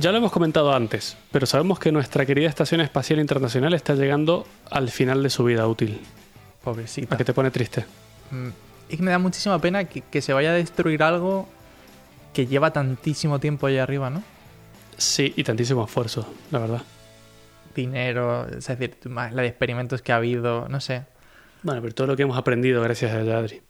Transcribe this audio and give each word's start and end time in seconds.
Ya 0.00 0.12
lo 0.12 0.16
hemos 0.16 0.32
comentado 0.32 0.72
antes, 0.72 1.18
pero 1.30 1.44
sabemos 1.44 1.78
que 1.78 1.92
nuestra 1.92 2.24
querida 2.24 2.48
Estación 2.48 2.80
Espacial 2.80 3.20
Internacional 3.20 3.74
está 3.74 3.94
llegando 3.94 4.46
al 4.70 4.88
final 4.88 5.22
de 5.22 5.28
su 5.28 5.44
vida 5.44 5.66
útil. 5.66 6.00
Pobrecita. 6.64 7.14
¿A 7.14 7.18
qué 7.18 7.24
te 7.24 7.34
pone 7.34 7.50
triste? 7.50 7.84
Mm, 8.30 8.48
Es 8.88 8.96
que 8.96 9.02
me 9.02 9.10
da 9.10 9.18
muchísima 9.18 9.58
pena 9.60 9.84
que, 9.84 10.00
que 10.00 10.22
se 10.22 10.32
vaya 10.32 10.52
a 10.52 10.54
destruir 10.54 11.02
algo 11.02 11.48
que 12.32 12.46
lleva 12.46 12.72
tantísimo 12.72 13.40
tiempo 13.40 13.66
ahí 13.66 13.76
arriba, 13.76 14.08
¿no? 14.08 14.22
Sí, 14.96 15.34
y 15.36 15.44
tantísimo 15.44 15.84
esfuerzo, 15.84 16.26
la 16.50 16.60
verdad. 16.60 16.82
Dinero, 17.74 18.46
es 18.48 18.66
decir, 18.66 18.96
más 19.04 19.34
la 19.34 19.42
de 19.42 19.48
experimentos 19.48 20.00
que 20.00 20.12
ha 20.12 20.16
habido, 20.16 20.66
no 20.68 20.80
sé. 20.80 21.04
Bueno, 21.62 21.82
pero 21.82 21.94
todo 21.94 22.06
lo 22.06 22.16
que 22.16 22.22
hemos 22.22 22.38
aprendido 22.38 22.82
gracias 22.82 23.12
a 23.12 23.22
Yadri. 23.22 23.60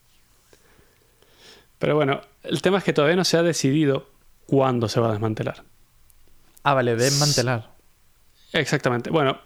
Pero 1.81 1.97
bueno, 1.97 2.21
el 2.45 2.63
tema 2.63 2.79
es 2.79 2.85
que 2.85 2.93
todavía 2.93 3.17
no 3.17 3.25
se 3.25 3.37
ha 3.37 3.43
decidido 3.43 4.09
cuándo 4.47 4.89
se 4.89 5.01
va 5.01 5.09
a 5.09 5.13
desmantelar. 5.13 5.65
Ah, 6.63 6.75
vale, 6.75 6.97
desmantelar. 6.97 7.71
Exactamente. 8.53 9.11
Bueno, 9.11 9.39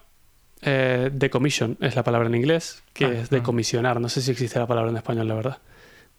eh, 0.62 1.10
decommission 1.12 1.77
es 1.80 1.95
la 1.95 2.02
palabra 2.02 2.28
en 2.28 2.34
inglés, 2.34 2.82
que 2.92 3.04
Ah, 3.04 3.12
es 3.12 3.24
ah. 3.24 3.37
decomisionar. 3.37 4.00
No 4.00 4.09
sé 4.09 4.23
si 4.23 4.30
existe 4.30 4.59
la 4.59 4.66
palabra 4.66 4.90
en 4.90 4.96
español, 4.96 5.28
la 5.28 5.34
verdad. 5.34 5.59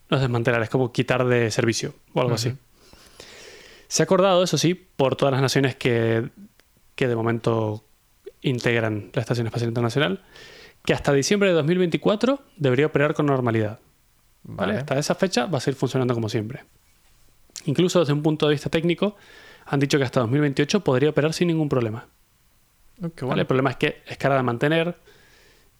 No 0.09 0.17
es 0.17 0.21
desmantelar, 0.21 0.61
es 0.61 0.69
como 0.69 0.91
quitar 0.91 1.25
de 1.25 1.49
servicio 1.51 1.93
o 2.13 2.21
algo 2.21 2.35
así. 2.35 2.53
Se 3.87 4.03
ha 4.03 4.05
acordado, 4.05 4.43
eso 4.43 4.57
sí, 4.57 4.73
por 4.73 5.15
todas 5.15 5.31
las 5.31 5.41
naciones 5.41 5.75
que, 5.75 6.29
que 6.95 7.07
de 7.07 7.15
momento 7.15 7.83
integran 8.41 9.09
la 9.13 9.21
Estación 9.21 9.47
Espacial 9.47 9.69
Internacional, 9.69 10.23
que 10.85 10.93
hasta 10.93 11.11
diciembre 11.11 11.49
de 11.49 11.55
2024 11.55 12.39
debería 12.57 12.85
operar 12.85 13.15
con 13.15 13.25
normalidad. 13.25 13.79
¿vale? 14.43 14.73
Vale. 14.73 14.79
Hasta 14.79 14.99
esa 14.99 15.15
fecha 15.15 15.47
va 15.47 15.57
a 15.57 15.61
seguir 15.61 15.77
funcionando 15.77 16.13
como 16.13 16.29
siempre. 16.29 16.63
Incluso 17.65 17.99
desde 17.99 18.13
un 18.13 18.21
punto 18.21 18.47
de 18.47 18.53
vista 18.53 18.69
técnico, 18.69 19.17
han 19.65 19.79
dicho 19.79 19.97
que 19.97 20.03
hasta 20.03 20.19
2028 20.21 20.83
podría 20.83 21.09
operar 21.09 21.33
sin 21.33 21.47
ningún 21.47 21.69
problema. 21.69 22.07
Oh, 23.01 23.09
qué 23.09 23.25
¿vale? 23.25 23.27
bueno. 23.27 23.41
El 23.41 23.47
problema 23.47 23.69
es 23.71 23.75
que 23.77 24.01
es 24.05 24.17
cara 24.17 24.35
de 24.35 24.43
mantener 24.43 24.95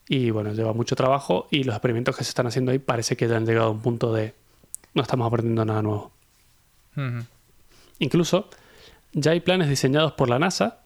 y 0.08 0.30
bueno, 0.32 0.54
lleva 0.54 0.74
mucho 0.74 0.96
trabajo 0.96 1.48
y 1.50 1.64
los 1.64 1.76
experimentos 1.76 2.16
que 2.16 2.24
se 2.24 2.30
están 2.30 2.48
haciendo 2.48 2.72
ahí 2.72 2.80
parece 2.80 3.16
que 3.16 3.28
ya 3.28 3.38
han 3.38 3.46
llegado 3.46 3.68
a 3.68 3.72
un 3.72 3.82
punto 3.82 4.14
de 4.14 4.34
no 4.94 5.02
estamos 5.02 5.28
aprendiendo 5.28 5.66
nada 5.66 5.82
nuevo. 5.82 6.12
Incluso 8.00 8.50
ya 9.12 9.32
hay 9.32 9.42
planes 9.42 9.70
diseñados 9.70 10.14
por 10.14 10.30
la 10.30 10.40
NASA 10.40 10.80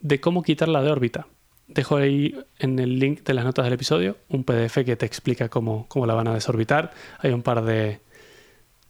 de 0.00 0.20
cómo 0.20 0.42
quitarla 0.42 0.82
de 0.82 0.90
órbita. 0.90 1.26
Dejo 1.68 1.96
ahí 1.96 2.36
en 2.58 2.78
el 2.78 2.98
link 2.98 3.22
de 3.22 3.34
las 3.34 3.44
notas 3.44 3.64
del 3.64 3.74
episodio 3.74 4.16
un 4.28 4.44
PDF 4.44 4.84
que 4.84 4.96
te 4.96 5.06
explica 5.06 5.48
cómo, 5.48 5.86
cómo 5.88 6.06
la 6.06 6.14
van 6.14 6.28
a 6.28 6.34
desorbitar. 6.34 6.92
Hay 7.18 7.32
un 7.32 7.42
par 7.42 7.64
de, 7.64 8.00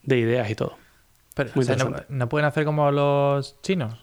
de 0.03 0.19
ideas 0.19 0.51
y 0.51 0.55
todo. 0.55 0.82
Pero, 1.35 1.51
Muy 1.55 1.63
o 1.63 1.67
sea, 1.67 2.05
no, 2.09 2.29
pueden 2.29 2.47
hacer 2.47 2.65
como 2.65 2.91
los 2.91 3.61
chinos. 3.63 3.95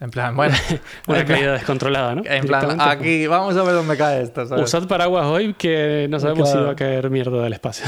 En 0.00 0.10
plan, 0.10 0.34
bueno, 0.34 0.54
Una 1.06 1.20
en 1.20 1.26
plan- 1.26 1.38
caída 1.38 1.52
descontrolada, 1.52 2.14
¿no? 2.16 2.22
En 2.24 2.44
plan, 2.44 2.80
aquí 2.80 3.26
vamos 3.28 3.56
a 3.56 3.62
ver 3.62 3.74
dónde 3.74 3.96
cae 3.96 4.22
esto. 4.22 4.46
¿sabes? 4.46 4.64
Usad 4.64 4.88
paraguas 4.88 5.26
hoy 5.26 5.54
que 5.54 6.06
no 6.10 6.18
sabemos 6.18 6.50
si 6.50 6.58
va 6.58 6.70
a 6.72 6.76
caer 6.76 7.08
mierda 7.10 7.40
del 7.42 7.52
espacio. 7.52 7.86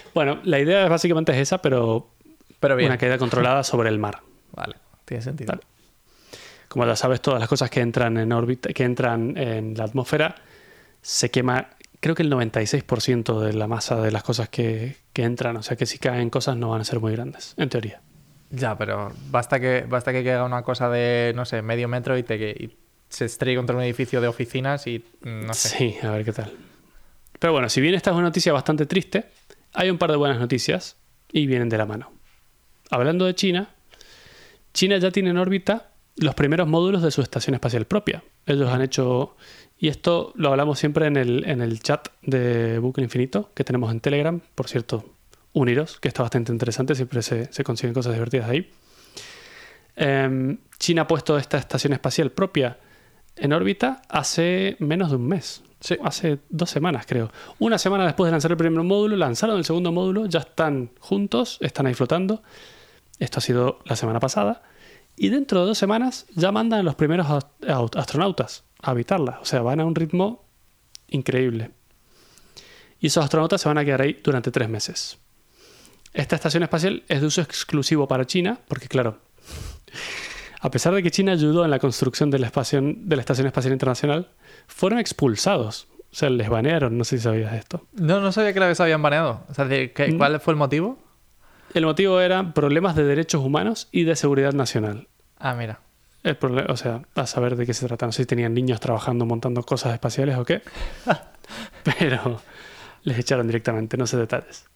bueno, 0.14 0.38
la 0.44 0.60
idea 0.60 0.88
básicamente 0.88 1.32
es 1.32 1.38
esa, 1.38 1.58
pero 1.58 2.08
Pero 2.60 2.76
bien. 2.76 2.90
una 2.90 2.98
caída 2.98 3.18
controlada 3.18 3.64
sobre 3.64 3.88
el 3.88 3.98
mar. 3.98 4.20
Vale, 4.52 4.76
tiene 5.04 5.22
sentido. 5.22 5.48
Vale. 5.52 5.62
Como 6.68 6.84
ya 6.86 6.94
sabes, 6.96 7.20
todas 7.20 7.40
las 7.40 7.48
cosas 7.48 7.70
que 7.70 7.80
entran 7.80 8.18
en 8.18 8.30
órbita, 8.32 8.68
que 8.72 8.84
entran 8.84 9.36
en 9.36 9.74
la 9.76 9.84
atmósfera, 9.84 10.34
se 11.00 11.30
quema, 11.30 11.70
creo 12.00 12.14
que 12.14 12.22
el 12.22 12.30
96% 12.30 13.40
de 13.40 13.52
la 13.52 13.66
masa 13.66 14.00
de 14.00 14.10
las 14.10 14.22
cosas 14.22 14.48
que, 14.48 14.96
que 15.12 15.24
entran. 15.24 15.56
O 15.56 15.62
sea 15.62 15.76
que 15.76 15.86
si 15.86 15.98
caen 15.98 16.30
cosas 16.30 16.56
no 16.56 16.70
van 16.70 16.80
a 16.80 16.84
ser 16.84 17.00
muy 17.00 17.12
grandes, 17.12 17.54
en 17.56 17.68
teoría. 17.68 18.00
Ya, 18.50 18.76
pero 18.78 19.12
basta 19.30 19.60
que, 19.60 19.84
basta 19.88 20.12
que 20.12 20.24
caiga 20.24 20.44
una 20.44 20.62
cosa 20.62 20.88
de, 20.88 21.32
no 21.34 21.44
sé, 21.44 21.62
medio 21.62 21.88
metro 21.88 22.16
y, 22.16 22.22
te, 22.22 22.36
y 22.50 22.76
se 23.08 23.26
estrelle 23.26 23.56
contra 23.56 23.76
un 23.76 23.82
edificio 23.82 24.20
de 24.20 24.28
oficinas 24.28 24.86
y 24.86 25.04
mm, 25.22 25.46
no 25.46 25.54
sé. 25.54 25.68
Sí, 25.68 25.96
a 26.02 26.10
ver 26.10 26.24
qué 26.24 26.32
tal. 26.32 26.52
Pero 27.38 27.52
bueno, 27.52 27.68
si 27.68 27.80
bien 27.80 27.94
esta 27.94 28.10
es 28.10 28.16
una 28.16 28.26
noticia 28.26 28.52
bastante 28.52 28.86
triste, 28.86 29.26
hay 29.74 29.90
un 29.90 29.98
par 29.98 30.10
de 30.10 30.16
buenas 30.16 30.38
noticias 30.38 30.96
y 31.30 31.46
vienen 31.46 31.68
de 31.68 31.78
la 31.78 31.86
mano. 31.86 32.10
Hablando 32.90 33.26
de 33.26 33.34
China, 33.34 33.68
China 34.72 34.96
ya 34.98 35.10
tiene 35.10 35.30
en 35.30 35.38
órbita 35.38 35.90
los 36.16 36.34
primeros 36.34 36.66
módulos 36.66 37.02
de 37.02 37.10
su 37.10 37.20
estación 37.20 37.54
espacial 37.54 37.84
propia. 37.84 38.24
Ellos 38.46 38.68
han 38.70 38.82
hecho, 38.82 39.36
y 39.78 39.88
esto 39.88 40.32
lo 40.34 40.50
hablamos 40.50 40.78
siempre 40.78 41.06
en 41.06 41.16
el, 41.16 41.44
en 41.46 41.60
el 41.60 41.80
chat 41.80 42.08
de 42.22 42.78
Bucle 42.78 43.04
Infinito 43.04 43.50
que 43.54 43.64
tenemos 43.64 43.92
en 43.92 44.00
Telegram, 44.00 44.40
por 44.54 44.68
cierto, 44.68 45.04
uniros, 45.52 45.98
que 46.00 46.08
está 46.08 46.22
bastante 46.22 46.52
interesante, 46.52 46.94
siempre 46.94 47.22
se, 47.22 47.52
se 47.52 47.64
consiguen 47.64 47.94
cosas 47.94 48.14
divertidas 48.14 48.48
ahí. 48.48 48.70
Em, 49.96 50.58
China 50.78 51.02
ha 51.02 51.06
puesto 51.06 51.36
esta 51.36 51.58
estación 51.58 51.92
espacial 51.92 52.30
propia 52.30 52.78
en 53.36 53.52
órbita 53.52 54.02
hace 54.08 54.76
menos 54.78 55.10
de 55.10 55.16
un 55.16 55.26
mes. 55.26 55.62
Sí. 55.80 55.96
Hace 56.02 56.40
dos 56.48 56.70
semanas, 56.70 57.04
creo. 57.06 57.30
Una 57.58 57.78
semana 57.78 58.04
después 58.04 58.28
de 58.28 58.32
lanzar 58.32 58.50
el 58.50 58.56
primer 58.56 58.82
módulo, 58.82 59.16
lanzaron 59.16 59.58
el 59.58 59.64
segundo 59.64 59.92
módulo, 59.92 60.26
ya 60.26 60.40
están 60.40 60.90
juntos, 60.98 61.58
están 61.60 61.86
ahí 61.86 61.94
flotando. 61.94 62.42
Esto 63.18 63.38
ha 63.38 63.42
sido 63.42 63.78
la 63.84 63.96
semana 63.96 64.18
pasada. 64.20 64.62
Y 65.20 65.30
dentro 65.30 65.60
de 65.60 65.66
dos 65.66 65.78
semanas 65.78 66.26
ya 66.34 66.52
mandan 66.52 66.80
a 66.80 66.82
los 66.82 66.94
primeros 66.94 67.26
ast- 67.26 67.48
aut- 67.66 67.96
astronautas 67.98 68.64
a 68.80 68.92
habitarla. 68.92 69.38
O 69.42 69.44
sea, 69.44 69.62
van 69.62 69.80
a 69.80 69.84
un 69.84 69.94
ritmo 69.94 70.44
increíble. 71.08 71.70
Y 73.00 73.08
esos 73.08 73.24
astronautas 73.24 73.60
se 73.60 73.68
van 73.68 73.78
a 73.78 73.84
quedar 73.84 74.02
ahí 74.02 74.20
durante 74.22 74.50
tres 74.50 74.68
meses. 74.68 75.18
Esta 76.14 76.36
estación 76.36 76.62
espacial 76.62 77.02
es 77.08 77.20
de 77.20 77.26
uso 77.26 77.40
exclusivo 77.40 78.06
para 78.08 78.26
China, 78.26 78.58
porque 78.68 78.88
claro, 78.88 79.18
a 80.60 80.70
pesar 80.70 80.94
de 80.94 81.02
que 81.02 81.10
China 81.10 81.32
ayudó 81.32 81.64
en 81.64 81.70
la 81.70 81.78
construcción 81.78 82.30
de 82.30 82.38
la, 82.38 82.46
espación- 82.46 83.08
de 83.08 83.16
la 83.16 83.20
Estación 83.22 83.46
Espacial 83.46 83.72
Internacional, 83.72 84.30
fueron 84.66 84.98
expulsados. 84.98 85.88
O 86.10 86.14
sea, 86.16 86.30
les 86.30 86.48
banearon, 86.48 86.96
no 86.96 87.04
sé 87.04 87.18
si 87.18 87.24
sabías 87.24 87.52
esto. 87.54 87.86
No, 87.92 88.20
no 88.20 88.32
sabía 88.32 88.52
que 88.54 88.60
la 88.60 88.70
habían 88.78 89.02
baneado. 89.02 89.44
O 89.50 89.54
sea, 89.54 89.66
de- 89.66 89.92
¿qué- 89.92 90.08
Mm. 90.12 90.16
¿cuál 90.18 90.40
fue 90.40 90.52
el 90.52 90.56
motivo? 90.58 90.98
El 91.74 91.84
motivo 91.84 92.20
era 92.20 92.54
problemas 92.54 92.96
de 92.96 93.04
derechos 93.04 93.42
humanos 93.42 93.88
y 93.92 94.04
de 94.04 94.16
seguridad 94.16 94.52
nacional. 94.52 95.08
Ah, 95.38 95.54
mira. 95.54 95.80
El 96.24 96.36
o 96.68 96.76
sea, 96.76 97.02
a 97.14 97.26
saber 97.26 97.56
de 97.56 97.66
qué 97.66 97.74
se 97.74 97.86
trata. 97.86 98.06
No 98.06 98.12
sé 98.12 98.22
si 98.22 98.26
tenían 98.26 98.54
niños 98.54 98.80
trabajando 98.80 99.24
montando 99.24 99.62
cosas 99.62 99.92
espaciales 99.92 100.36
o 100.36 100.44
qué. 100.44 100.62
Pero 101.84 102.40
les 103.04 103.18
echaron 103.18 103.46
directamente, 103.46 103.96
no 103.96 104.06
sé 104.06 104.16
detalles. 104.16 104.66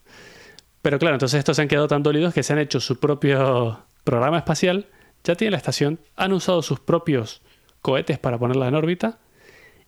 Pero 0.81 0.99
claro, 0.99 1.17
entonces 1.17 1.39
estos 1.39 1.57
se 1.57 1.63
han 1.63 1.69
quedado 1.69 1.89
tan 1.89 2.03
dolidos 2.03 2.35
que 2.35 2.43
se 2.43 2.53
han 2.53 2.59
hecho 2.59 2.81
su 2.81 2.99
propio 2.99 3.85
programa 4.05 4.39
espacial, 4.39 4.87
ya 5.25 5.37
tienen 5.37 5.53
la 5.53 5.59
estación, 5.59 6.01
han 6.17 6.33
usado 6.33 6.63
sus 6.63 6.81
propios 6.81 7.43
cohetes 7.81 8.19
para 8.19 8.39
ponerla 8.39 8.69
en 8.69 8.75
órbita 8.75 9.19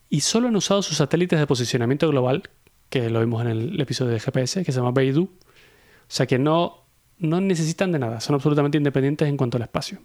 y 0.09 0.21
solo 0.21 0.49
han 0.49 0.57
usado 0.57 0.83
sus 0.83 0.99
satélites 0.99 1.39
de 1.39 1.47
posicionamiento 1.47 2.09
global, 2.09 2.45
que 2.91 3.11
lo 3.11 3.21
vimos 3.21 3.43
en 3.43 3.49
el 3.49 3.81
episodio 3.81 4.13
de 4.13 4.21
GPS, 4.21 4.65
que 4.65 4.71
se 4.71 4.79
llama 4.79 4.93
Beidou. 4.93 5.25
O 5.25 5.31
sea 6.07 6.27
que 6.27 6.39
no, 6.39 6.84
no 7.19 7.41
necesitan 7.41 7.93
de 7.93 7.99
nada, 7.99 8.21
son 8.21 8.35
absolutamente 8.35 8.77
independientes 8.79 9.29
en 9.29 9.37
cuanto 9.37 9.57
al 9.57 9.63
espacio. 9.63 9.99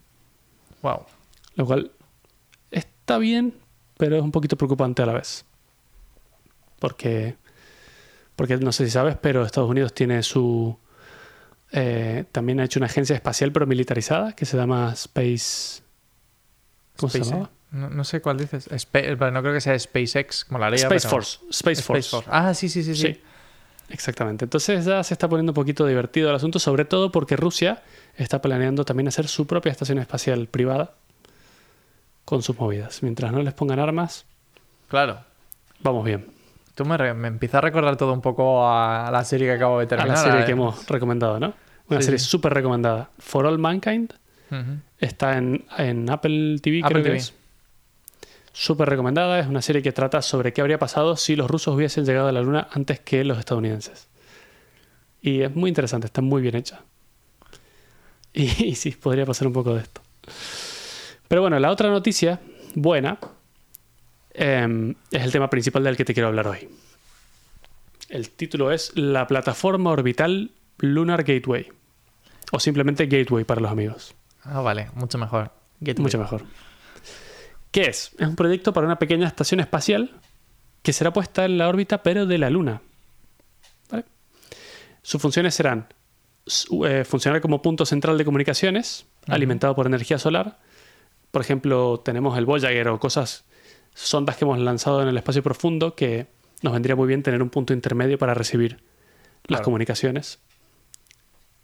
Wow. 0.81 1.01
Lo 1.55 1.65
cual 1.65 1.91
está 2.71 3.17
bien, 3.17 3.53
pero 3.97 4.15
es 4.17 4.21
un 4.21 4.31
poquito 4.31 4.55
preocupante 4.55 5.01
a 5.01 5.05
la 5.05 5.13
vez. 5.13 5.45
Porque, 6.79 7.35
porque 8.35 8.57
no 8.57 8.71
sé 8.71 8.85
si 8.85 8.91
sabes, 8.91 9.17
pero 9.21 9.43
Estados 9.45 9.69
Unidos 9.69 9.93
tiene 9.93 10.23
su... 10.23 10.77
eh, 11.71 12.23
también 12.31 12.59
ha 12.59 12.63
hecho 12.65 12.79
una 12.79 12.85
agencia 12.87 13.15
espacial 13.15 13.51
pero 13.51 13.67
militarizada 13.67 14.33
que 14.33 14.45
se 14.45 14.55
llama 14.57 14.93
Space... 14.93 15.81
¿Cómo 16.95 17.09
se 17.09 17.17
Space- 17.19 17.29
llamaba? 17.31 17.49
No, 17.71 17.89
no 17.89 18.03
sé 18.03 18.19
cuál 18.21 18.37
dices. 18.37 18.67
Spa- 18.71 18.99
pero 19.01 19.29
no 19.31 19.41
creo 19.41 19.53
que 19.53 19.61
sea 19.61 19.77
SpaceX, 19.77 20.43
como 20.45 20.57
la 20.59 20.67
haría. 20.67 20.77
Space 20.87 21.01
pero- 21.07 21.09
Force. 21.11 21.39
Space, 21.51 21.81
Force. 21.83 22.17
Ah, 22.27 22.53
sí, 22.53 22.67
sí, 22.69 22.81
sí. 22.83 22.95
sí. 22.95 23.13
Sí. 23.13 23.21
Exactamente. 23.89 24.45
Entonces 24.45 24.85
ya 24.85 25.03
se 25.03 25.13
está 25.13 25.27
poniendo 25.27 25.51
un 25.51 25.55
poquito 25.55 25.85
divertido 25.85 26.29
el 26.29 26.35
asunto, 26.35 26.59
sobre 26.59 26.85
todo 26.85 27.11
porque 27.11 27.35
Rusia 27.35 27.81
está 28.15 28.41
planeando 28.41 28.85
también 28.85 29.07
hacer 29.07 29.27
su 29.27 29.47
propia 29.47 29.71
estación 29.71 29.97
espacial 29.97 30.47
privada 30.47 30.93
con 32.25 32.41
sus 32.43 32.57
movidas. 32.59 33.01
Mientras 33.03 33.31
no 33.31 33.41
les 33.41 33.53
pongan 33.53 33.79
armas, 33.79 34.25
Claro. 34.87 35.19
vamos 35.81 36.05
bien. 36.05 36.25
Tú 36.75 36.85
me, 36.85 37.13
me 37.13 37.27
empieza 37.27 37.57
a 37.57 37.61
recordar 37.61 37.97
todo 37.97 38.13
un 38.13 38.21
poco 38.21 38.65
a 38.67 39.09
la 39.11 39.23
serie 39.25 39.47
que 39.47 39.53
acabo 39.53 39.79
de 39.79 39.85
a 39.85 39.87
terminar. 39.87 40.17
la 40.17 40.23
serie 40.23 40.41
eh. 40.41 40.45
que 40.45 40.51
hemos 40.53 40.87
recomendado, 40.87 41.39
¿no? 41.39 41.53
Una 41.89 41.99
Sí, 41.99 42.05
serie 42.05 42.19
sí. 42.19 42.25
súper 42.25 42.53
recomendada. 42.53 43.09
For 43.17 43.45
All 43.45 43.57
Mankind 43.57 44.13
está 44.99 45.37
en, 45.37 45.65
en 45.77 46.09
Apple 46.09 46.59
TV, 46.61 46.81
Apple 46.83 47.01
creo 47.01 47.03
que 47.13 47.17
es. 47.17 47.33
Súper 48.59 48.89
recomendada. 48.89 49.39
Es 49.39 49.47
una 49.47 49.61
serie 49.61 49.81
que 49.81 49.93
trata 49.93 50.21
sobre 50.21 50.51
qué 50.51 50.59
habría 50.59 50.77
pasado 50.77 51.15
si 51.15 51.37
los 51.37 51.49
rusos 51.49 51.73
hubiesen 51.73 52.03
llegado 52.03 52.27
a 52.27 52.33
la 52.33 52.41
Luna 52.41 52.67
antes 52.73 52.99
que 52.99 53.23
los 53.23 53.39
estadounidenses. 53.39 54.09
Y 55.21 55.43
es 55.43 55.55
muy 55.55 55.69
interesante, 55.69 56.07
está 56.07 56.21
muy 56.21 56.41
bien 56.41 56.57
hecha. 56.57 56.81
Y, 58.33 58.65
y 58.65 58.75
sí, 58.75 58.91
podría 58.91 59.25
pasar 59.25 59.47
un 59.47 59.53
poco 59.53 59.75
de 59.75 59.83
esto. 59.83 60.01
Pero 61.29 61.39
bueno, 61.39 61.57
la 61.57 61.71
otra 61.71 61.89
noticia 61.89 62.41
buena 62.75 63.17
em, 64.33 64.93
es 65.09 65.23
el 65.23 65.31
tema 65.31 65.49
principal 65.49 65.85
del 65.85 65.95
que 65.95 66.03
te 66.03 66.13
quiero 66.13 66.27
hablar 66.27 66.49
hoy. 66.49 66.67
El 68.09 68.29
título 68.29 68.73
es 68.73 68.91
La 68.93 69.25
plataforma 69.25 69.91
orbital 69.91 70.51
Lunar 70.79 71.23
Gateway. 71.23 71.71
O 72.51 72.59
simplemente 72.59 73.05
Gateway 73.05 73.45
para 73.45 73.61
los 73.61 73.71
amigos. 73.71 74.15
Ah, 74.43 74.59
vale, 74.59 74.89
mucho 74.95 75.17
mejor. 75.17 75.49
Gateway. 75.79 76.03
Mucho 76.03 76.17
mejor. 76.17 76.43
¿Qué 77.71 77.81
es? 77.83 78.11
Es 78.17 78.27
un 78.27 78.35
proyecto 78.35 78.73
para 78.73 78.87
una 78.87 78.97
pequeña 78.97 79.27
estación 79.27 79.59
espacial 79.59 80.11
que 80.81 80.93
será 80.93 81.13
puesta 81.13 81.45
en 81.45 81.57
la 81.57 81.67
órbita, 81.67 82.01
pero 82.01 82.25
de 82.25 82.37
la 82.37 82.49
Luna. 82.49 82.81
¿Vale? 83.91 84.05
Sus 85.01 85.21
funciones 85.21 85.53
serán 85.53 85.87
eh, 86.83 87.03
funcionar 87.05 87.41
como 87.41 87.61
punto 87.61 87.85
central 87.85 88.17
de 88.17 88.25
comunicaciones, 88.25 89.05
alimentado 89.27 89.75
por 89.75 89.85
energía 89.85 90.17
solar. 90.17 90.57
Por 91.31 91.41
ejemplo, 91.41 91.99
tenemos 92.03 92.37
el 92.37 92.45
Voyager 92.45 92.87
o 92.87 92.99
cosas, 92.99 93.45
sondas 93.93 94.37
que 94.37 94.45
hemos 94.45 94.57
lanzado 94.57 95.01
en 95.03 95.09
el 95.09 95.17
espacio 95.17 95.43
profundo 95.43 95.95
que 95.95 96.27
nos 96.63 96.73
vendría 96.73 96.95
muy 96.95 97.07
bien 97.07 97.21
tener 97.21 97.41
un 97.43 97.49
punto 97.49 97.73
intermedio 97.73 98.17
para 98.17 98.33
recibir 98.33 98.79
las 99.45 99.61
comunicaciones. 99.61 100.39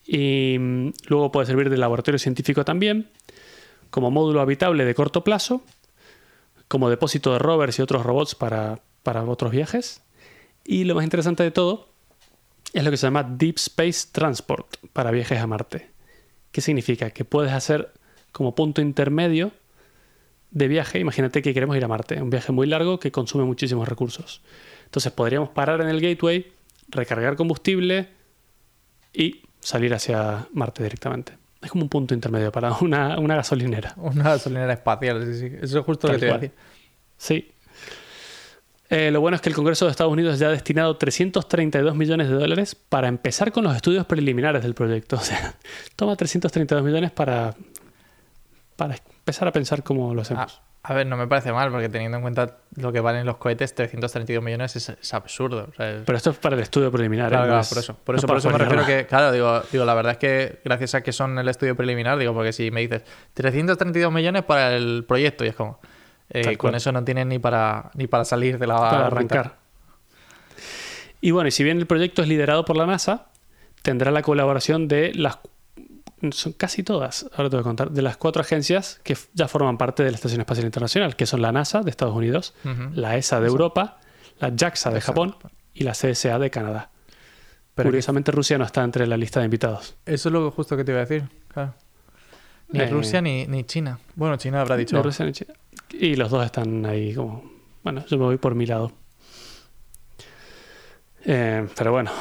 Y 0.06 0.58
mm, 0.60 0.90
luego 1.08 1.32
puede 1.32 1.48
servir 1.48 1.70
de 1.70 1.78
laboratorio 1.78 2.20
científico 2.20 2.64
también, 2.64 3.10
como 3.90 4.12
módulo 4.12 4.42
habitable 4.42 4.86
de 4.86 4.94
corto 4.94 5.24
plazo, 5.24 5.64
como 6.68 6.90
depósito 6.90 7.34
de 7.34 7.40
rovers 7.40 7.80
y 7.80 7.82
otros 7.82 8.04
robots 8.04 8.36
para, 8.36 8.80
para 9.04 9.24
otros 9.24 9.52
viajes. 9.52 10.02
Y 10.64 10.84
lo 10.84 10.96
más 10.96 11.04
interesante 11.04 11.44
de 11.44 11.52
todo 11.52 11.88
es 12.74 12.84
lo 12.84 12.92
que 12.92 12.98
se 12.98 13.08
llama 13.08 13.24
Deep 13.24 13.56
Space 13.58 14.08
Transport 14.12 14.78
para 14.94 15.12
viajes 15.12 15.40
a 15.40 15.48
Marte. 15.48 15.90
¿Qué 16.52 16.62
significa? 16.62 17.12
Que 17.12 17.26
puedes 17.26 17.54
hacer 17.54 17.92
como 18.32 18.56
punto 18.56 18.82
intermedio 18.82 19.52
de 20.52 20.68
viaje. 20.68 21.00
Imagínate 21.00 21.42
que 21.42 21.54
queremos 21.54 21.78
ir 21.78 21.84
a 21.86 21.88
Marte, 21.88 22.22
un 22.22 22.30
viaje 22.30 22.52
muy 22.52 22.68
largo 22.68 23.00
que 23.00 23.12
consume 23.12 23.44
muchísimos 23.44 23.88
recursos. 23.88 24.42
Entonces 24.86 25.12
podríamos 25.12 25.50
parar 25.50 25.82
en 25.82 25.90
el 25.90 26.02
gateway, 26.02 26.52
recargar 26.90 27.36
combustible 27.36 28.10
y 29.14 29.42
salir 29.60 29.94
hacia 29.94 30.48
Marte 30.54 30.84
directamente. 30.84 31.45
Es 31.66 31.72
como 31.72 31.84
un 31.84 31.90
punto 31.90 32.14
intermedio 32.14 32.52
para 32.52 32.72
una, 32.82 33.20
una 33.20 33.36
gasolinera. 33.36 33.94
Una 33.98 34.24
gasolinera 34.24 34.74
espacial, 34.74 35.26
sí, 35.26 35.40
sí. 35.40 35.56
Eso 35.62 35.80
es 35.80 35.86
justo 35.86 36.08
lo 36.08 36.20
Tal 36.20 36.40
que 36.40 36.50
te. 36.50 36.56
Sí. 37.18 37.52
Eh, 38.90 39.10
lo 39.10 39.20
bueno 39.20 39.36
es 39.36 39.42
que 39.42 39.50
el 39.50 39.56
Congreso 39.56 39.86
de 39.86 39.92
Estados 39.92 40.14
Unidos 40.14 40.38
ya 40.38 40.48
ha 40.48 40.52
destinado 40.52 40.96
332 40.96 41.96
millones 41.96 42.30
de 42.30 42.36
dólares 42.36 42.76
para 42.76 43.08
empezar 43.08 43.52
con 43.52 43.64
los 43.64 43.76
estudios 43.76 44.06
preliminares 44.06 44.62
del 44.64 44.76
proyecto. 44.76 45.16
O 45.20 45.22
sea, 45.22 45.56
toma 45.96 46.16
332 46.16 46.86
millones 46.86 47.12
para, 47.12 47.56
para 48.76 48.96
empezar 48.96 49.48
a 49.48 49.52
pensar 49.52 49.84
cómo 49.84 50.14
lo 50.14 50.22
Ah, 50.22 50.24
hacemos. 50.24 50.62
a 50.84 50.94
ver, 50.94 51.08
no 51.08 51.18
me 51.18 51.28
parece 51.28 51.52
mal, 51.52 51.72
porque 51.72 51.90
teniendo 51.90 52.18
en 52.18 52.22
cuenta 52.22 52.58
lo 52.76 52.92
que 52.92 53.00
valen 53.00 53.26
los 53.26 53.38
cohetes, 53.38 53.74
332 53.74 54.44
millones 54.44 54.76
es, 54.76 54.90
es 54.90 55.14
absurdo. 55.14 55.68
o 55.72 55.74
sea, 55.76 55.92
es- 55.92 56.04
Pero 56.06 56.18
esto 56.18 56.30
es 56.32 56.38
para 56.38 56.56
el 56.56 56.62
estudio 56.62 56.92
preliminar. 56.92 57.30
Claro, 57.30 57.46
¿eh? 57.46 57.48
Claro, 57.48 57.64
por 57.70 57.78
eso. 57.78 57.94
Por 58.04 58.16
eso, 58.16 58.28
para 58.28 58.34
por 58.34 58.38
eso 58.40 58.50
me 58.52 58.58
refiero 58.58 58.86
que, 58.86 59.06
claro, 59.08 59.32
digo, 59.32 59.62
digo, 59.72 59.86
la 59.86 59.94
verdad 59.94 60.12
es 60.14 60.18
que 60.20 60.60
gracias 60.64 60.94
a 60.96 61.02
que 61.02 61.12
son 61.12 61.38
el 61.40 61.48
estudio 61.48 61.76
preliminar, 61.76 62.18
digo, 62.18 62.34
porque 62.34 62.54
si 62.54 62.70
me 62.72 62.82
dices 62.82 63.04
332 63.34 64.12
millones 64.14 64.44
para 64.44 64.76
el 64.76 65.06
proyecto, 65.08 65.44
y 65.46 65.48
es 65.48 65.56
como, 65.56 65.80
eh, 66.30 66.58
con 66.58 66.76
eso 66.76 66.92
no 66.92 67.04
tienen 67.04 67.30
ni 67.30 67.40
para, 67.40 67.92
ni 67.96 68.08
para 68.08 68.26
salir 68.26 68.58
de 68.60 68.68
la 68.68 68.76
para 68.78 69.08
arrancar. 69.08 69.56
Y 71.22 71.32
bueno, 71.32 71.48
y 71.48 71.52
si 71.52 71.64
bien 71.64 71.78
el 71.80 71.88
proyecto 71.88 72.22
es 72.22 72.28
liderado 72.28 72.66
por 72.66 72.76
la 72.78 72.86
NASA, 72.86 73.28
tendrá 73.82 74.12
la 74.12 74.22
colaboración 74.22 74.88
de 74.88 75.12
las 75.16 75.40
son 76.32 76.54
casi 76.54 76.84
todas, 76.84 77.30
ahora 77.36 77.50
te 77.50 77.56
voy 77.56 77.62
a 77.62 77.64
contar, 77.64 77.92
de 77.92 78.02
las 78.02 78.18
cuatro 78.18 78.42
agencias 78.42 79.00
que 79.04 79.18
ya 79.34 79.48
forman 79.48 79.78
parte 79.78 80.04
de 80.04 80.12
la 80.12 80.16
Estación 80.16 80.42
Espacial 80.42 80.66
Internacional, 80.66 81.16
que 81.16 81.26
son 81.26 81.42
la 81.42 81.52
NASA 81.52 81.82
de 81.82 81.90
Estados 81.90 82.16
Unidos, 82.16 82.54
la 82.94 83.18
ESA 83.18 83.40
de 83.40 83.48
Europa, 83.48 84.00
la 84.40 84.52
JAXA 84.56 84.92
de 84.92 85.02
Japón 85.02 85.36
y 85.74 85.84
la 85.84 85.92
CSA 85.94 86.40
de 86.40 86.50
Canadá. 86.50 86.90
Pero 87.74 87.90
Curiosamente 87.90 88.32
Rusia 88.32 88.58
no 88.58 88.64
está 88.64 88.84
entre 88.84 89.06
la 89.08 89.18
lista 89.18 89.40
de 89.42 89.46
invitados. 89.46 89.96
Eso 90.06 90.30
es 90.30 90.34
lo 90.34 90.50
justo 90.52 90.78
que 90.78 90.84
te 90.86 90.92
iba 90.92 91.02
a 91.02 91.06
decir. 91.06 91.28
claro. 91.50 91.74
Ni 92.70 92.80
Eh, 92.80 92.88
Rusia 92.88 93.22
ni, 93.22 93.46
ni 93.48 93.64
China. 93.66 94.00
Bueno, 94.16 94.38
China 94.38 94.62
habrá 94.62 94.76
dicho. 94.78 94.96
Ni 94.96 95.02
Rusia 95.02 95.26
ni 95.26 95.34
China. 95.34 95.54
Y 95.92 96.16
los 96.16 96.32
dos 96.32 96.44
están 96.46 96.86
ahí 96.86 97.14
como... 97.14 97.44
Bueno, 97.84 98.04
yo 98.08 98.18
me 98.18 98.24
voy 98.24 98.38
por 98.38 98.56
mi 98.56 98.66
lado. 98.66 98.92
Eh, 101.26 101.68
pero 101.76 101.92
bueno, 101.92 102.12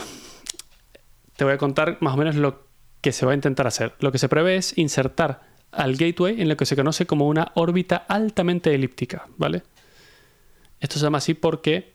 te 1.37 1.45
voy 1.45 1.55
a 1.55 1.59
contar 1.59 1.99
más 2.01 2.15
o 2.15 2.17
menos 2.17 2.35
lo 2.37 2.64
que 3.05 3.13
se 3.13 3.27
va 3.27 3.33
a 3.33 3.35
intentar 3.35 3.67
hacer. 3.67 3.93
Lo 4.01 4.11
que 4.13 4.17
se 4.17 4.31
prevé 4.31 4.57
es 4.57 4.79
insertar 4.79 5.43
al 5.73 5.95
gateway 5.95 6.41
en 6.41 6.49
lo 6.49 6.57
que 6.57 6.65
se 6.65 6.75
conoce 6.75 7.05
como 7.05 7.29
una 7.29 7.53
órbita 7.55 7.97
altamente 7.97 8.75
elíptica, 8.75 9.29
¿vale? 9.37 9.63
Esto 10.81 10.99
se 10.99 11.05
llama 11.05 11.19
así 11.19 11.35
porque 11.35 11.93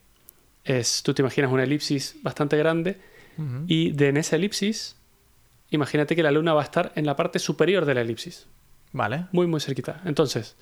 es, 0.64 1.02
tú 1.02 1.16
te 1.16 1.24
imaginas 1.24 1.52
una 1.52 1.64
elipsis 1.64 2.18
bastante 2.22 2.58
grande 2.58 3.00
y 3.66 3.90
de 3.90 4.10
en 4.10 4.18
esa 4.18 4.36
elipsis, 4.36 4.98
imagínate 5.72 6.16
que 6.16 6.22
la 6.22 6.30
Luna 6.30 6.54
va 6.54 6.62
a 6.62 6.66
estar 6.66 6.92
en 6.94 7.08
la 7.08 7.16
parte 7.16 7.40
superior 7.40 7.86
de 7.86 7.96
la 7.96 8.02
elipsis 8.02 8.46
Vale. 8.92 9.26
muy 9.32 9.48
muy 9.48 9.62
cerquita. 9.62 10.02
Entonces, 10.06 10.58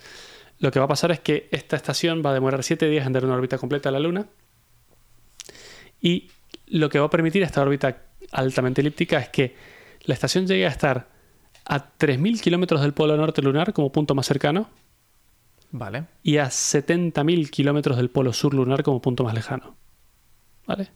lo 0.59 0.71
que 0.71 0.79
va 0.79 0.85
a 0.85 0.87
pasar 0.87 1.11
es 1.11 1.19
que 1.19 1.49
esta 1.51 1.75
estación 1.75 2.23
va 2.25 2.29
a 2.29 2.33
demorar 2.35 2.63
7 2.63 2.87
días 2.87 3.05
en 3.05 3.11
dar 3.11 3.25
una 3.25 3.35
órbita 3.35 3.57
completa 3.57 3.89
a 3.89 3.91
la 3.91 3.99
Luna. 3.99 4.27
Y 5.99 6.29
lo 6.67 6.89
que 6.89 6.99
va 6.99 7.07
a 7.07 7.09
permitir 7.09 7.43
esta 7.43 7.61
órbita 7.61 7.97
altamente 8.31 8.79
elíptica 8.79 9.19
es 9.19 9.27
que 9.27 9.76
la 10.07 10.13
estación 10.15 10.47
llegue 10.47 10.65
a 10.65 10.69
estar 10.69 11.07
a 11.65 11.77
3.000 11.97 12.41
kilómetros 12.41 12.81
del 12.81 12.93
polo 12.93 13.15
norte 13.15 13.41
lunar 13.41 13.73
como 13.73 13.91
punto 13.91 14.15
más 14.15 14.25
cercano 14.25 14.69
Vale. 15.71 16.05
y 16.23 16.37
a 16.37 16.45
70.000 16.47 17.49
kilómetros 17.49 17.97
del 17.97 18.09
polo 18.09 18.33
sur 18.33 18.53
lunar 18.53 18.83
como 18.83 19.01
punto 19.01 19.23
más 19.23 19.33
lejano. 19.33 19.75
¿Vale? 20.65 20.89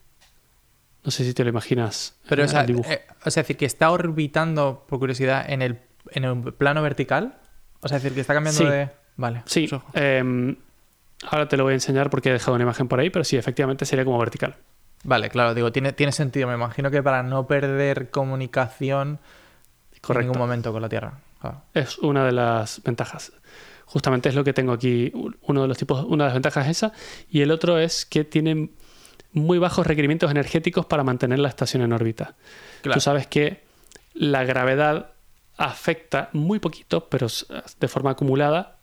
No 1.03 1.11
sé 1.11 1.23
si 1.25 1.33
te 1.33 1.43
lo 1.43 1.49
imaginas 1.49 2.17
Pero, 2.27 2.45
o 2.45 2.47
sea, 2.47 2.63
eh, 2.63 2.73
o 2.73 2.83
sea, 2.83 3.01
es 3.25 3.35
decir, 3.35 3.57
que 3.57 3.65
está 3.65 3.91
orbitando, 3.91 4.85
por 4.87 4.99
curiosidad, 4.99 5.49
en 5.49 5.61
el, 5.61 5.79
en 6.11 6.23
el 6.25 6.53
plano 6.53 6.81
vertical. 6.81 7.37
O 7.81 7.87
sea, 7.87 7.97
es 7.97 8.03
decir, 8.03 8.15
que 8.15 8.21
está 8.21 8.33
cambiando 8.33 8.59
Sí. 8.61 8.65
de. 8.69 8.89
Vale. 9.17 9.43
Sí, 9.45 9.67
em, 9.93 10.55
ahora 11.29 11.47
te 11.47 11.57
lo 11.57 11.63
voy 11.63 11.71
a 11.71 11.73
enseñar 11.75 12.09
porque 12.09 12.29
he 12.29 12.33
dejado 12.33 12.55
una 12.55 12.63
imagen 12.63 12.87
por 12.87 12.99
ahí, 12.99 13.09
pero 13.09 13.25
sí, 13.25 13.35
efectivamente 13.35 13.85
sería 13.85 14.05
como 14.05 14.17
vertical. 14.19 14.55
Vale, 15.03 15.29
claro, 15.29 15.53
digo, 15.53 15.71
tiene, 15.71 15.93
tiene 15.93 16.11
sentido. 16.11 16.47
Me 16.47 16.53
imagino 16.53 16.91
que 16.91 17.01
para 17.01 17.23
no 17.23 17.47
perder 17.47 18.09
comunicación 18.09 19.19
en 20.07 20.19
ningún 20.19 20.37
momento 20.37 20.71
con 20.71 20.81
la 20.81 20.89
Tierra. 20.89 21.19
Claro. 21.39 21.63
Es 21.73 21.97
una 21.99 22.25
de 22.25 22.31
las 22.31 22.81
ventajas. 22.83 23.33
Justamente 23.85 24.29
es 24.29 24.35
lo 24.35 24.43
que 24.43 24.53
tengo 24.53 24.71
aquí. 24.71 25.11
Uno 25.41 25.63
de 25.63 25.67
los 25.67 25.77
tipos, 25.77 26.05
una 26.05 26.25
de 26.25 26.29
las 26.29 26.33
ventajas 26.33 26.65
es 26.65 26.77
esa. 26.77 26.93
Y 27.29 27.41
el 27.41 27.51
otro 27.51 27.79
es 27.79 28.05
que 28.05 28.23
tienen 28.23 28.71
muy 29.33 29.57
bajos 29.57 29.87
requerimientos 29.87 30.29
energéticos 30.29 30.85
para 30.85 31.03
mantener 31.03 31.39
la 31.39 31.49
estación 31.49 31.83
en 31.83 31.93
órbita. 31.93 32.35
Claro. 32.81 32.95
Tú 32.95 33.01
sabes 33.01 33.27
que 33.27 33.63
la 34.13 34.43
gravedad 34.43 35.11
afecta 35.57 36.29
muy 36.33 36.59
poquito, 36.59 37.07
pero 37.09 37.27
de 37.79 37.87
forma 37.87 38.11
acumulada, 38.11 38.77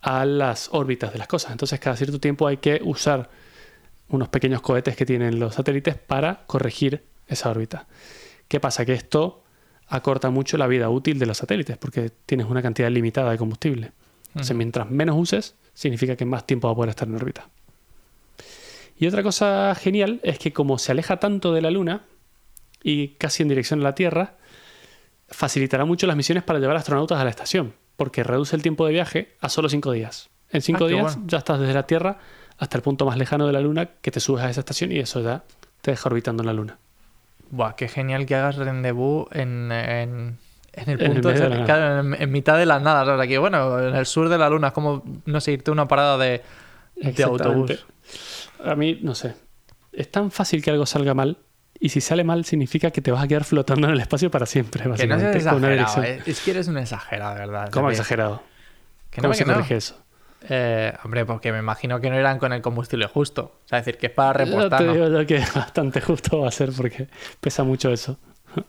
a 0.00 0.24
las 0.24 0.70
órbitas 0.72 1.12
de 1.12 1.18
las 1.18 1.28
cosas. 1.28 1.52
Entonces, 1.52 1.78
cada 1.78 1.96
cierto 1.96 2.18
tiempo 2.18 2.46
hay 2.46 2.56
que 2.56 2.80
usar 2.82 3.28
unos 4.10 4.28
pequeños 4.28 4.60
cohetes 4.60 4.96
que 4.96 5.06
tienen 5.06 5.38
los 5.40 5.54
satélites 5.54 5.94
para 5.96 6.44
corregir 6.46 7.04
esa 7.26 7.50
órbita. 7.50 7.86
¿Qué 8.48 8.60
pasa? 8.60 8.84
Que 8.84 8.92
esto 8.94 9.42
acorta 9.86 10.30
mucho 10.30 10.56
la 10.56 10.66
vida 10.66 10.88
útil 10.88 11.18
de 11.18 11.26
los 11.26 11.38
satélites 11.38 11.76
porque 11.78 12.10
tienes 12.26 12.46
una 12.46 12.62
cantidad 12.62 12.90
limitada 12.90 13.30
de 13.30 13.38
combustible. 13.38 13.92
Entonces, 14.28 14.50
Ujú. 14.50 14.58
mientras 14.58 14.90
menos 14.90 15.16
uses, 15.18 15.54
significa 15.74 16.16
que 16.16 16.24
más 16.24 16.46
tiempo 16.46 16.68
va 16.68 16.72
a 16.72 16.76
poder 16.76 16.90
estar 16.90 17.08
en 17.08 17.14
órbita. 17.16 17.48
Y 18.96 19.06
otra 19.06 19.22
cosa 19.22 19.74
genial 19.74 20.20
es 20.22 20.38
que 20.38 20.52
como 20.52 20.78
se 20.78 20.92
aleja 20.92 21.18
tanto 21.18 21.52
de 21.52 21.62
la 21.62 21.70
Luna 21.70 22.02
y 22.82 23.08
casi 23.14 23.42
en 23.42 23.48
dirección 23.48 23.80
a 23.80 23.84
la 23.84 23.94
Tierra, 23.94 24.36
facilitará 25.28 25.84
mucho 25.84 26.06
las 26.06 26.16
misiones 26.16 26.44
para 26.44 26.58
llevar 26.58 26.76
astronautas 26.76 27.18
a 27.18 27.24
la 27.24 27.30
estación, 27.30 27.74
porque 27.96 28.24
reduce 28.24 28.54
el 28.56 28.62
tiempo 28.62 28.86
de 28.86 28.92
viaje 28.92 29.36
a 29.40 29.48
solo 29.48 29.68
cinco 29.68 29.92
días. 29.92 30.28
En 30.50 30.62
cinco 30.62 30.84
Ah, 30.84 30.88
días 30.88 31.02
bueno. 31.16 31.22
ya 31.28 31.38
estás 31.38 31.60
desde 31.60 31.74
la 31.74 31.86
Tierra 31.86 32.18
hasta 32.60 32.76
el 32.78 32.82
punto 32.82 33.04
más 33.06 33.16
lejano 33.18 33.46
de 33.46 33.52
la 33.52 33.60
Luna 33.60 33.86
que 34.00 34.10
te 34.12 34.20
subes 34.20 34.44
a 34.44 34.50
esa 34.50 34.60
estación 34.60 34.92
y 34.92 34.98
eso 35.00 35.20
ya 35.20 35.42
te 35.80 35.90
deja 35.90 36.08
orbitando 36.08 36.42
en 36.42 36.46
la 36.46 36.52
Luna. 36.52 36.78
Buah, 37.50 37.72
qué 37.74 37.88
genial 37.88 38.26
que 38.26 38.36
hagas 38.36 38.56
rendezvous 38.56 39.26
en, 39.32 39.72
en, 39.72 40.38
en 40.72 40.88
el 40.88 41.00
En 41.02 41.06
el 41.06 41.12
punto, 41.14 41.28
medio 41.30 41.42
de 41.42 41.48
nada. 41.50 41.64
claro, 41.64 42.00
en, 42.00 42.22
en 42.22 42.30
mitad 42.30 42.56
de 42.58 42.66
la 42.66 42.78
nada. 42.78 43.04
Sea, 43.16 43.26
que 43.26 43.38
bueno, 43.38 43.80
en 43.80 43.96
el 43.96 44.06
sur 44.06 44.28
de 44.28 44.38
la 44.38 44.48
luna 44.48 44.68
es 44.68 44.72
como, 44.72 45.02
no 45.24 45.40
sé, 45.40 45.52
irte 45.52 45.70
a 45.70 45.72
una 45.72 45.88
parada 45.88 46.16
de, 46.16 46.42
de 46.94 47.22
autobús. 47.24 47.84
A 48.64 48.74
mí, 48.76 49.00
no 49.02 49.14
sé. 49.16 49.34
Es 49.92 50.10
tan 50.10 50.30
fácil 50.30 50.62
que 50.62 50.70
algo 50.70 50.86
salga 50.86 51.14
mal 51.14 51.38
y 51.80 51.88
si 51.88 52.00
sale 52.00 52.22
mal 52.22 52.44
significa 52.44 52.90
que 52.90 53.00
te 53.00 53.10
vas 53.10 53.24
a 53.24 53.26
quedar 53.26 53.42
flotando 53.44 53.88
en 53.88 53.94
el 53.94 54.00
espacio 54.00 54.30
para 54.30 54.44
siempre, 54.46 54.82
Que 54.82 54.88
no 54.88 54.92
básicamente. 54.94 55.40
seas 55.40 55.52
con 55.54 55.64
una 55.64 55.74
exagerado, 55.74 56.04
eh. 56.20 56.22
es 56.26 56.40
que 56.40 56.50
eres 56.52 56.68
un 56.68 56.76
exagerado, 56.78 57.34
de 57.34 57.40
verdad. 57.40 57.70
¿Cómo 57.72 57.90
Es 57.90 57.98
exagerado? 57.98 58.42
Que 59.10 59.22
no, 59.22 59.22
¿Cómo 59.22 59.32
que 59.32 59.38
se 59.38 59.44
no. 59.46 59.54
corrige 59.54 59.76
eso? 59.76 59.96
Eh, 60.48 60.92
hombre, 61.04 61.26
porque 61.26 61.52
me 61.52 61.58
imagino 61.58 62.00
que 62.00 62.08
no 62.10 62.16
eran 62.16 62.38
con 62.38 62.52
el 62.52 62.62
combustible 62.62 63.06
justo. 63.06 63.60
O 63.64 63.68
sea, 63.68 63.78
decir, 63.78 63.98
que 63.98 64.06
es 64.06 64.12
para 64.12 64.44
Yo 64.44 64.50
repostar. 64.50 64.78
te 64.78 64.94
yo 64.98 65.26
que 65.26 65.38
bastante 65.54 66.00
justo 66.00 66.40
va 66.40 66.48
a 66.48 66.52
ser 66.52 66.72
porque 66.72 67.08
pesa 67.40 67.64
mucho 67.64 67.90
eso. 67.90 68.18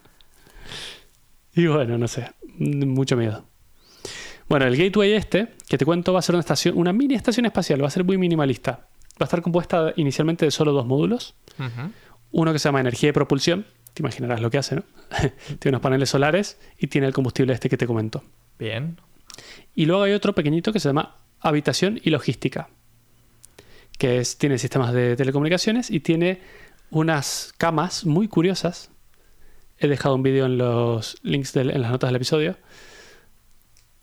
Y 1.53 1.67
bueno, 1.67 1.97
no 1.97 2.07
sé, 2.07 2.31
mucho 2.57 3.17
miedo. 3.17 3.43
Bueno, 4.47 4.65
el 4.67 4.77
gateway 4.77 5.13
este, 5.13 5.49
que 5.67 5.77
te 5.77 5.83
cuento, 5.83 6.13
va 6.13 6.19
a 6.19 6.21
ser 6.21 6.35
una 6.35 6.39
estación, 6.39 6.77
una 6.77 6.93
mini 6.93 7.15
estación 7.15 7.45
espacial, 7.45 7.83
va 7.83 7.87
a 7.87 7.91
ser 7.91 8.05
muy 8.05 8.17
minimalista. 8.17 8.87
Va 9.13 9.21
a 9.21 9.23
estar 9.25 9.41
compuesta 9.41 9.93
inicialmente 9.97 10.45
de 10.45 10.51
solo 10.51 10.71
dos 10.71 10.85
módulos. 10.85 11.35
Uno 12.31 12.53
que 12.53 12.59
se 12.59 12.69
llama 12.69 12.79
energía 12.79 13.09
y 13.09 13.11
propulsión, 13.11 13.65
te 13.93 14.01
imaginarás 14.01 14.39
lo 14.41 14.49
que 14.49 14.57
hace, 14.57 14.75
¿no? 14.75 14.83
tiene 15.59 15.75
unos 15.75 15.81
paneles 15.81 16.09
solares 16.09 16.57
y 16.79 16.87
tiene 16.87 17.07
el 17.07 17.13
combustible 17.13 17.53
este 17.53 17.69
que 17.69 17.77
te 17.77 17.85
comento. 17.85 18.23
Bien. 18.57 18.97
Y 19.75 19.85
luego 19.85 20.03
hay 20.03 20.13
otro 20.13 20.33
pequeñito 20.33 20.71
que 20.71 20.79
se 20.79 20.89
llama 20.89 21.15
Habitación 21.41 21.99
y 22.03 22.09
Logística, 22.11 22.69
que 23.97 24.19
es, 24.19 24.37
tiene 24.37 24.57
sistemas 24.57 24.93
de 24.93 25.15
telecomunicaciones 25.15 25.89
y 25.89 25.99
tiene 25.99 26.41
unas 26.89 27.53
camas 27.57 28.05
muy 28.05 28.27
curiosas. 28.27 28.89
He 29.79 29.87
dejado 29.87 30.15
un 30.15 30.23
vídeo 30.23 30.45
en 30.45 30.57
los 30.57 31.17
links 31.23 31.53
del- 31.53 31.71
en 31.71 31.81
las 31.81 31.91
notas 31.91 32.09
del 32.09 32.15
episodio. 32.17 32.57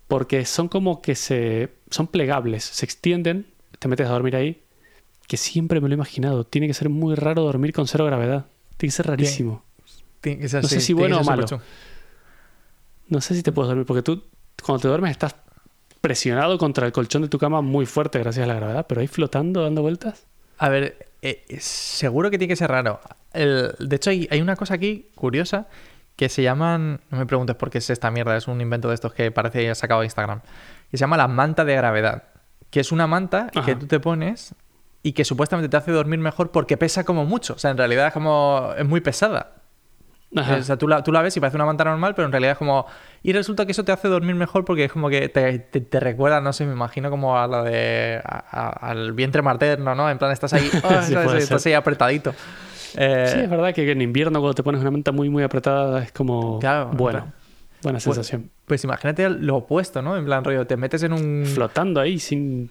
Porque 0.09 0.45
son 0.47 0.69
como 0.69 1.03
que 1.03 1.15
se. 1.15 1.75
son 1.91 2.07
plegables, 2.07 2.65
se 2.65 2.85
extienden, 2.87 3.47
te 3.79 3.89
metes 3.89 4.07
a 4.07 4.11
dormir 4.11 4.37
ahí. 4.37 4.63
Que 5.27 5.37
siempre 5.37 5.81
me 5.83 5.89
lo 5.89 5.95
he 5.95 5.97
imaginado. 5.97 6.45
Tiene 6.45 6.67
que 6.67 6.75
ser 6.75 6.89
muy 6.89 7.15
raro 7.15 7.43
dormir 7.43 7.73
con 7.75 7.87
cero 7.87 8.07
gravedad. 8.07 8.47
Tiene 8.79 8.91
que 8.91 8.97
ser 8.97 9.07
rarísimo. 9.07 9.63
Tiene 10.23 10.41
que 10.41 10.49
ser 10.49 10.63
No 10.63 10.69
sé 10.69 10.81
si 10.81 10.95
bueno 10.95 11.21
o 11.21 11.25
malo. 11.25 11.47
No 13.09 13.21
sé 13.21 13.35
si 13.35 13.43
te 13.43 13.53
puedes 13.53 13.69
dormir, 13.69 13.85
porque 13.87 14.03
tú 14.03 14.25
cuando 14.65 14.81
te 14.83 14.89
duermes 14.89 15.11
estás 15.13 15.35
presionado 16.01 16.59
contra 16.59 16.87
el 16.87 16.93
colchón 16.93 17.23
de 17.23 17.29
tu 17.29 17.39
cama 17.39 17.61
muy 17.63 17.87
fuerte 17.87 18.19
gracias 18.19 18.45
a 18.45 18.47
la 18.49 18.55
gravedad, 18.55 18.87
pero 18.89 19.01
ahí 19.01 19.07
flotando, 19.09 19.63
dando 19.63 19.83
vueltas. 19.83 20.27
A 20.59 20.69
ver, 20.69 21.07
eh, 21.23 21.45
seguro 21.61 22.31
que 22.31 22.39
tiene 22.39 22.49
que 22.53 22.57
ser 22.57 22.71
raro. 22.71 23.01
El- 23.33 23.75
de 23.79 23.97
hecho, 23.97 24.11
hay, 24.11 24.29
hay 24.31 24.41
una 24.41 24.57
cosa 24.57 24.75
aquí 24.75 25.11
curiosa 25.15 25.67
que 26.17 26.29
se 26.29 26.43
llaman. 26.43 27.01
No 27.11 27.19
me 27.19 27.27
preguntes 27.27 27.55
por 27.57 27.71
qué 27.71 27.79
es 27.79 27.91
esta 27.91 28.11
mierda, 28.11 28.37
es 28.37 28.49
un 28.49 28.61
invento 28.61 28.89
de 28.89 28.95
estos 28.95 29.13
que 29.15 29.31
parece 29.31 29.61
que 29.65 29.75
sacado 29.75 30.01
de 30.01 30.07
Instagram. 30.07 30.41
Que 30.91 30.97
se 30.97 31.03
llama 31.03 31.17
la 31.17 31.29
manta 31.29 31.65
de 31.65 31.75
gravedad. 31.77 32.25
Que 32.71 32.81
es 32.81 32.91
una 32.93 33.07
manta 33.07 33.51
que 33.65 33.75
tú 33.77 33.87
te 33.87 34.01
pones 34.01 34.55
y 35.03 35.13
que 35.13 35.25
supuestamente 35.25 35.69
te 35.69 35.77
hace 35.77 35.93
dormir 35.93 36.19
mejor 36.19 36.51
porque 36.51 36.77
pesa 36.77 37.05
como 37.05 37.25
mucho. 37.25 37.55
O 37.55 37.59
sea, 37.59 37.71
en 37.71 37.79
realidad 37.79 38.09
es 38.09 38.13
como. 38.13 38.73
es 38.77 38.87
muy 38.87 39.01
pesada. 39.01 39.53
Ajá. 40.37 40.57
O 40.57 40.63
sea, 40.63 40.77
tú 40.77 40.87
la, 40.89 41.03
tú 41.03 41.11
la 41.11 41.23
ves 41.23 41.35
y 41.37 41.41
parece 41.41 41.57
una 41.57 41.65
manta 41.65 41.85
normal, 41.85 42.15
pero 42.15 42.27
en 42.27 42.33
realidad 42.33 42.53
es 42.53 42.59
como. 42.59 42.87
Y 43.23 43.33
resulta 43.33 43.65
que 43.65 43.73
eso 43.73 43.83
te 43.85 43.93
hace 43.93 44.09
dormir 44.09 44.35
mejor 44.35 44.65
porque 44.65 44.85
es 44.85 44.93
como 44.93 45.09
que 45.09 45.29
te, 45.31 45.59
te- 45.59 45.81
te 45.81 46.01
recuerda, 46.01 46.41
no 46.43 46.53
sé, 46.53 46.67
me 46.67 46.73
imagino 46.73 47.09
como 47.11 47.39
a 47.39 47.47
lo 47.47 47.63
de. 47.65 48.21
a- 48.25 48.45
a- 48.51 48.91
al 48.91 49.13
vientre 49.15 49.41
materno, 49.41 49.95
¿no? 49.95 50.11
En 50.11 50.19
plan, 50.19 50.31
estás 50.31 50.53
ahí. 50.53 50.69
ah, 50.85 51.03
Sí, 51.07 51.15
estás 51.15 51.63
ser. 51.63 51.71
ahí 51.73 51.75
apretadito. 51.75 52.35
Eh, 52.97 53.31
Sí, 53.35 53.41
es 53.41 53.49
verdad 53.51 53.73
que 53.75 53.91
en 53.91 54.03
invierno 54.03 54.41
cuando 54.41 54.55
te 54.55 54.63
pones 54.63 54.81
una 54.83 54.91
manta 54.91 55.13
muy 55.13 55.29
muy 55.31 55.43
apretada 55.43 56.03
es 56.03 56.13
como 56.13 56.59
Claro, 56.59 56.91
bueno, 56.93 57.33
buena 57.83 57.99
sensación. 58.01 58.51
Pues 58.67 58.85
imagínate 58.85 59.29
lo 59.31 59.57
opuesto, 59.57 60.03
¿no? 60.03 60.17
En 60.17 60.25
plan, 60.27 60.45
rollo, 60.45 60.67
te 60.67 60.77
metes 60.77 61.03
en 61.05 61.13
un. 61.15 61.45
Flotando 61.47 62.01
ahí 62.03 62.19
sin 62.19 62.71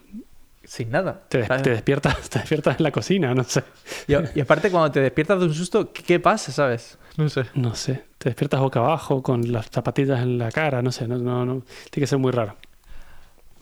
Sin 0.64 0.92
nada. 0.92 1.22
te, 1.30 1.40
des- 1.40 1.62
te 1.64 1.70
despiertas, 1.72 2.30
te 2.30 2.38
despiertas 2.40 2.78
en 2.78 2.84
la 2.84 2.92
cocina, 2.92 3.34
no 3.34 3.44
sé. 3.44 3.64
Y, 4.08 4.14
y 4.36 4.42
aparte, 4.42 4.70
cuando 4.70 4.92
te 4.92 5.00
despiertas 5.02 5.40
de 5.40 5.46
un 5.46 5.54
susto, 5.56 5.92
¿qué, 5.92 6.04
qué 6.04 6.20
pasa, 6.20 6.52
sabes? 6.52 6.98
No 7.18 7.28
sé. 7.30 7.46
No 7.56 7.74
sé, 7.76 8.06
te 8.20 8.30
despiertas 8.30 8.60
boca 8.60 8.80
abajo 8.80 9.24
con 9.24 9.52
las 9.52 9.70
zapatillas 9.72 10.22
en 10.22 10.38
la 10.38 10.52
cara, 10.52 10.82
no 10.82 10.92
sé, 10.92 11.08
no, 11.08 11.18
no, 11.18 11.46
no- 11.46 11.62
tiene 11.90 12.04
que 12.04 12.08
ser 12.08 12.20
muy 12.20 12.32
raro. 12.32 12.56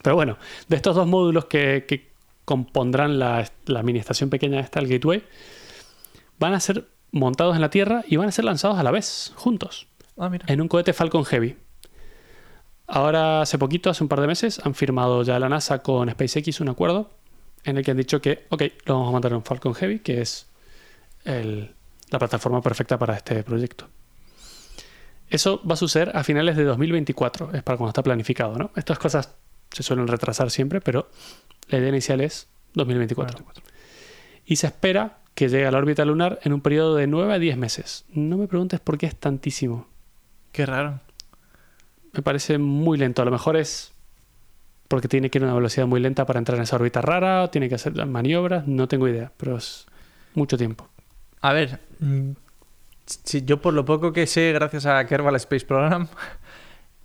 Pero 0.04 0.16
bueno, 0.16 0.38
de 0.68 0.76
estos 0.76 0.96
dos 0.96 1.08
módulos 1.08 1.46
que, 1.46 1.86
que 1.88 2.10
compondrán 2.44 3.18
la, 3.18 3.50
la 3.66 3.82
mini 3.82 4.00
estación 4.00 4.30
pequeña 4.30 4.60
esta, 4.60 4.80
el 4.80 4.88
Gateway, 4.88 5.24
van 6.38 6.54
a 6.54 6.60
ser 6.60 6.88
montados 7.12 7.56
en 7.56 7.62
la 7.62 7.70
Tierra 7.70 8.04
y 8.08 8.18
van 8.18 8.28
a 8.28 8.32
ser 8.32 8.46
lanzados 8.46 8.78
a 8.78 8.84
la 8.84 8.92
vez, 8.92 9.32
juntos, 9.36 9.88
Ah, 10.18 10.30
mira. 10.30 10.46
en 10.48 10.62
un 10.62 10.68
cohete 10.68 10.94
Falcon 10.94 11.24
Heavy. 11.26 11.56
Ahora, 12.88 13.42
hace 13.42 13.58
poquito, 13.58 13.90
hace 13.90 14.04
un 14.04 14.10
par 14.10 14.22
de 14.22 14.28
meses, 14.28 14.60
han 14.64 14.76
firmado 14.76 15.24
ya 15.24 15.40
la 15.40 15.50
NASA 15.50 15.82
con 15.82 16.10
SpaceX 16.10 16.60
un 16.62 16.70
acuerdo 16.70 17.10
en 17.64 17.78
el 17.78 17.84
que 17.84 17.92
han 17.92 17.98
dicho 17.98 18.22
que, 18.22 18.46
ok, 18.50 18.62
lo 18.86 18.94
vamos 18.96 19.10
a 19.10 19.12
mandar 19.14 19.32
en 19.32 19.38
un 19.38 19.44
Falcon 19.44 19.74
Heavy, 19.74 20.00
que 20.00 20.22
es 20.22 20.48
el- 21.24 21.74
la 22.10 22.20
plataforma 22.20 22.62
perfecta 22.62 22.98
para 22.98 23.16
este 23.16 23.44
proyecto. 23.44 23.88
Eso 25.30 25.62
va 25.68 25.74
a 25.74 25.78
suceder 25.78 26.16
a 26.16 26.24
finales 26.24 26.56
de 26.56 26.64
2024, 26.64 27.54
es 27.54 27.64
para 27.64 27.78
cuando 27.78 27.90
está 27.90 28.04
planificado, 28.04 28.58
¿no? 28.58 28.72
Estas 28.76 29.00
cosas 29.00 29.36
se 29.72 29.84
suelen 29.84 30.08
retrasar 30.08 30.52
siempre, 30.52 30.82
pero 30.82 31.10
la 31.70 31.80
idea 31.80 31.90
inicial 31.90 32.22
es 32.22 32.48
2024. 32.76 33.44
Y 34.46 34.58
se 34.58 34.68
espera 34.68 35.18
que 35.34 35.50
llegue 35.50 35.66
a 35.66 35.72
la 35.72 35.80
órbita 35.80 36.06
lunar 36.06 36.40
en 36.44 36.54
un 36.54 36.62
periodo 36.62 36.96
de 36.96 37.08
9 37.08 37.34
a 37.34 37.40
10 37.40 37.58
meses. 37.58 38.06
No 38.10 38.38
me 38.38 38.48
preguntes 38.48 38.80
por 38.80 38.98
qué 38.98 39.08
es 39.08 39.16
tantísimo. 39.16 39.88
Qué 40.52 40.66
raro. 40.66 41.02
Me 42.14 42.22
parece 42.22 42.58
muy 42.58 42.98
lento. 42.98 43.22
A 43.22 43.26
lo 43.26 43.32
mejor 43.32 43.58
es 43.58 43.92
porque 44.88 45.08
tiene 45.08 45.30
que 45.30 45.40
ir 45.40 45.44
a 45.44 45.48
una 45.48 45.56
velocidad 45.56 45.88
muy 45.88 46.00
lenta 46.00 46.26
para 46.26 46.40
entrar 46.40 46.58
en 46.58 46.64
esa 46.64 46.76
órbita 46.76 47.02
rara, 47.02 47.44
o 47.44 47.50
tiene 47.50 47.68
que 47.68 47.76
hacer 47.76 47.94
maniobras, 48.06 48.68
no 48.68 48.88
tengo 48.88 49.08
idea, 49.08 49.32
pero 49.36 49.58
es 49.58 49.88
mucho 50.36 50.58
tiempo. 50.58 50.88
A 51.48 51.54
ver, 51.54 51.80
mm, 52.00 52.32
si 53.06 53.44
yo 53.46 53.62
por 53.62 53.74
lo 53.76 53.86
poco 53.86 54.12
que 54.12 54.26
sé, 54.26 54.52
gracias 54.52 54.88
a 54.88 55.06
Kerbal 55.06 55.36
Space 55.36 55.64
Program, 55.66 56.08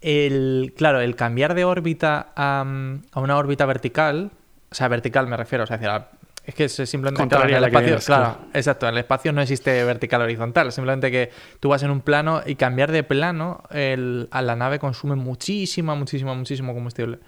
el, 0.00 0.72
claro, 0.76 1.00
el 1.00 1.14
cambiar 1.14 1.54
de 1.54 1.64
órbita 1.64 2.32
a, 2.34 2.64
mm, 2.64 3.02
a 3.12 3.20
una 3.20 3.36
órbita 3.36 3.66
vertical, 3.66 4.30
o 4.70 4.74
sea, 4.74 4.88
vertical 4.88 5.26
me 5.26 5.36
refiero, 5.36 5.64
o 5.64 5.66
sea, 5.66 5.76
hacia 5.76 5.88
la- 5.88 6.08
es 6.46 6.54
que 6.54 6.64
es 6.64 6.72
simplemente 6.72 7.20
Contraria 7.20 7.58
claro, 7.58 7.66
el 7.66 7.74
espacio, 7.74 8.06
claro, 8.06 8.24
claro. 8.36 8.48
exacto, 8.54 8.86
en 8.88 8.94
el 8.94 8.98
espacio 9.00 9.32
no 9.32 9.42
existe 9.42 9.84
vertical 9.84 10.22
o 10.22 10.24
horizontal, 10.24 10.72
simplemente 10.72 11.10
que 11.10 11.30
tú 11.60 11.68
vas 11.68 11.82
en 11.82 11.90
un 11.90 12.00
plano 12.00 12.40
y 12.46 12.54
cambiar 12.54 12.92
de 12.92 13.02
plano 13.02 13.62
el- 13.70 14.26
a 14.30 14.40
la 14.40 14.56
nave 14.56 14.78
consume 14.78 15.16
muchísimo, 15.16 15.94
muchísimo, 15.96 16.34
muchísimo 16.34 16.72
combustible. 16.72 17.18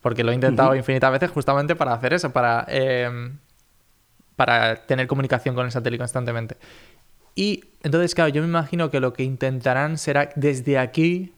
Porque 0.00 0.24
lo 0.24 0.32
he 0.32 0.34
intentado 0.34 0.74
infinitas 0.74 1.12
veces 1.12 1.30
justamente 1.30 1.76
para 1.76 1.92
hacer 1.92 2.14
eso, 2.14 2.32
para, 2.32 2.64
eh, 2.68 3.32
para 4.36 4.86
tener 4.86 5.06
comunicación 5.06 5.54
con 5.54 5.66
el 5.66 5.72
satélite 5.72 5.98
constantemente. 5.98 6.56
Y 7.34 7.64
entonces, 7.82 8.14
claro, 8.14 8.28
yo 8.30 8.40
me 8.42 8.48
imagino 8.48 8.90
que 8.90 9.00
lo 9.00 9.12
que 9.12 9.22
intentarán 9.22 9.98
será 9.98 10.30
desde 10.36 10.78
aquí 10.78 11.32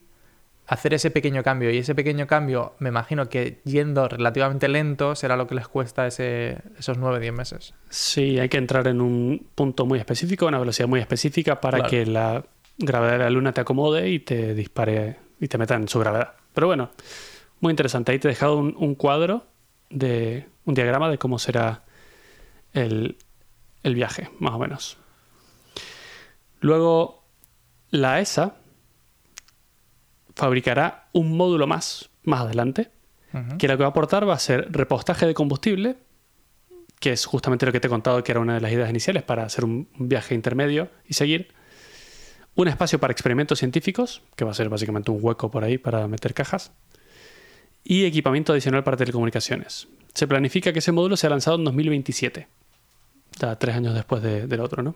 hacer 0.67 0.93
ese 0.95 1.11
pequeño 1.11 1.43
cambio. 1.43 1.71
Y 1.71 1.79
ese 1.79 1.95
pequeño 1.95 2.27
cambio, 2.27 2.75
me 2.79 2.91
imagino 2.91 3.29
que 3.29 3.61
yendo 3.65 4.07
relativamente 4.07 4.69
lento 4.69 5.15
será 5.17 5.35
lo 5.37 5.47
que 5.47 5.55
les 5.55 5.67
cuesta 5.67 6.07
ese, 6.07 6.59
esos 6.79 6.99
9-10 6.99 7.33
meses. 7.33 7.75
Sí, 7.89 8.39
hay 8.39 8.49
que 8.49 8.59
entrar 8.59 8.87
en 8.87 9.01
un 9.01 9.47
punto 9.55 9.87
muy 9.87 9.99
específico, 9.99 10.47
una 10.47 10.59
velocidad 10.59 10.87
muy 10.89 11.01
específica 11.01 11.61
para 11.61 11.79
Claro. 11.79 11.91
que 11.91 12.07
la 12.07 12.45
gravedad 12.77 13.13
de 13.13 13.19
la 13.19 13.31
Luna 13.31 13.53
te 13.53 13.63
acomode 13.63 14.09
y 14.11 14.19
te 14.21 14.55
dispare 14.55 15.17
y 15.41 15.49
te 15.49 15.57
meta 15.59 15.75
en 15.75 15.89
su 15.89 15.99
gravedad. 16.01 16.35
Pero 16.53 16.67
bueno, 16.67 16.91
muy 17.61 17.71
interesante. 17.71 18.13
Ahí 18.13 18.19
te 18.19 18.29
he 18.29 18.31
dejado 18.31 18.59
un, 18.59 18.75
un 18.79 18.95
cuadro 18.95 19.47
de 19.91 20.47
un 20.67 20.75
diagrama 20.75 21.09
de 21.11 21.17
cómo 21.19 21.39
será 21.39 21.83
el, 22.73 23.17
el 23.83 23.95
viaje, 23.95 24.31
más 24.39 24.55
o 24.55 24.59
menos. 24.59 24.97
Luego, 26.61 27.25
la 27.91 28.21
ESA 28.21 28.57
fabricará 30.35 31.09
un 31.13 31.37
módulo 31.37 31.67
más 31.67 32.11
más 32.29 32.43
adelante 32.43 32.91
que 33.59 33.69
lo 33.69 33.77
que 33.77 33.83
va 33.83 33.89
a 33.89 33.91
aportar 33.91 34.27
va 34.27 34.35
a 34.35 34.39
ser 34.39 34.73
repostaje 34.73 35.27
de 35.27 35.35
combustible, 35.35 35.97
que 36.99 37.13
es 37.13 37.27
justamente 37.27 37.67
lo 37.67 37.73
que 37.73 37.79
te 37.79 37.87
he 37.87 37.91
contado 37.91 38.25
que 38.25 38.33
era 38.33 38.41
una 38.41 38.55
de 38.55 38.61
las 38.61 38.73
ideas 38.73 38.89
iniciales 38.89 39.23
para 39.23 39.45
hacer 39.45 39.65
un 39.65 39.89
viaje 39.99 40.35
intermedio 40.35 40.89
y 41.07 41.15
seguir. 41.15 41.49
Un 42.55 42.69
espacio 42.69 42.99
para 42.99 43.13
experimentos 43.13 43.59
científicos, 43.59 44.23
que 44.35 44.45
va 44.45 44.51
a 44.51 44.55
ser 44.55 44.69
básicamente 44.69 45.11
un 45.11 45.19
hueco 45.21 45.51
por 45.51 45.63
ahí 45.63 45.79
para 45.79 46.09
meter 46.09 46.35
cajas. 46.35 46.73
Y 47.91 48.05
equipamiento 48.05 48.53
adicional 48.53 48.85
para 48.85 48.99
telecomunicaciones. 48.99 49.89
Se 50.13 50.27
planifica 50.29 50.73
que 50.75 50.81
ese 50.81 50.93
módulo 50.93 51.17
sea 51.17 51.31
lanzado 51.31 51.57
en 51.57 51.65
2027, 51.65 52.47
ya 53.41 53.57
tres 53.57 53.75
años 53.77 53.95
después 53.95 54.23
de- 54.23 54.47
del 54.47 54.61
otro, 54.61 54.83
¿no? 54.83 54.95